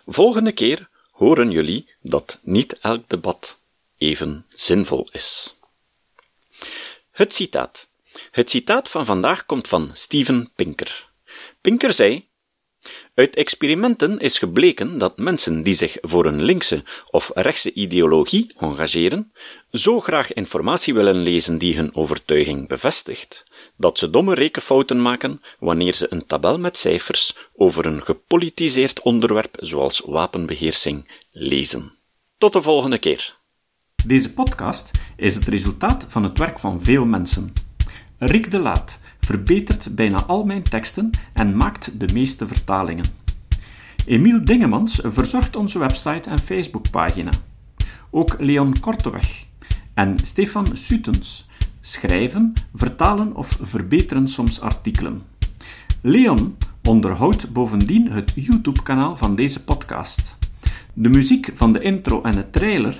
Volgende 0.05 0.51
keer 0.51 0.89
horen 1.11 1.51
jullie 1.51 1.89
dat 2.01 2.39
niet 2.43 2.79
elk 2.79 3.09
debat 3.09 3.59
even 3.97 4.45
zinvol 4.47 5.07
is. 5.11 5.58
Het 7.19 7.33
citaat. 7.33 7.89
Het 8.31 8.49
citaat 8.49 8.89
van 8.89 9.05
vandaag 9.05 9.45
komt 9.45 9.67
van 9.67 9.89
Steven 9.93 10.51
Pinker. 10.55 11.09
Pinker 11.61 11.93
zei: 11.93 12.27
Uit 13.13 13.35
experimenten 13.35 14.19
is 14.19 14.37
gebleken 14.37 14.97
dat 14.97 15.17
mensen 15.17 15.63
die 15.63 15.73
zich 15.73 15.97
voor 16.01 16.25
een 16.25 16.41
linkse 16.43 16.83
of 17.11 17.31
rechtse 17.33 17.73
ideologie 17.73 18.53
engageren, 18.57 19.31
zo 19.71 19.99
graag 19.99 20.33
informatie 20.33 20.93
willen 20.93 21.15
lezen 21.15 21.57
die 21.57 21.75
hun 21.75 21.95
overtuiging 21.95 22.67
bevestigt, 22.67 23.45
dat 23.77 23.97
ze 23.97 24.09
domme 24.09 24.33
rekenfouten 24.33 25.01
maken 25.01 25.41
wanneer 25.59 25.93
ze 25.93 26.07
een 26.09 26.25
tabel 26.25 26.59
met 26.59 26.77
cijfers 26.77 27.35
over 27.55 27.85
een 27.85 28.03
gepolitiseerd 28.03 29.01
onderwerp 29.01 29.55
zoals 29.59 30.01
wapenbeheersing 30.05 31.11
lezen. 31.31 31.97
Tot 32.37 32.53
de 32.53 32.61
volgende 32.61 32.97
keer. 32.97 33.38
Deze 34.05 34.33
podcast 34.33 34.91
is 35.15 35.35
het 35.35 35.47
resultaat 35.47 36.05
van 36.09 36.23
het 36.23 36.37
werk 36.37 36.59
van 36.59 36.81
veel 36.81 37.05
mensen. 37.05 37.53
Rick 38.17 38.51
de 38.51 38.59
Laat 38.59 38.99
verbetert 39.19 39.95
bijna 39.95 40.23
al 40.23 40.45
mijn 40.45 40.63
teksten 40.63 41.09
en 41.33 41.57
maakt 41.57 41.99
de 41.99 42.13
meeste 42.13 42.47
vertalingen. 42.47 43.05
Emiel 44.05 44.45
Dingemans 44.45 44.99
verzorgt 45.03 45.55
onze 45.55 45.79
website 45.79 46.29
en 46.29 46.39
Facebookpagina. 46.39 47.31
Ook 48.09 48.35
Leon 48.39 48.79
Korteweg 48.79 49.45
en 49.93 50.15
Stefan 50.23 50.75
Sutens 50.75 51.47
schrijven, 51.81 52.53
vertalen 52.73 53.35
of 53.35 53.57
verbeteren 53.61 54.27
soms 54.27 54.61
artikelen. 54.61 55.21
Leon 56.01 56.57
onderhoudt 56.83 57.53
bovendien 57.53 58.11
het 58.11 58.31
YouTube-kanaal 58.35 59.17
van 59.17 59.35
deze 59.35 59.63
podcast. 59.63 60.37
De 60.93 61.09
muziek 61.09 61.49
van 61.53 61.73
de 61.73 61.81
intro 61.81 62.21
en 62.21 62.35
de 62.35 62.49
trailer 62.49 62.99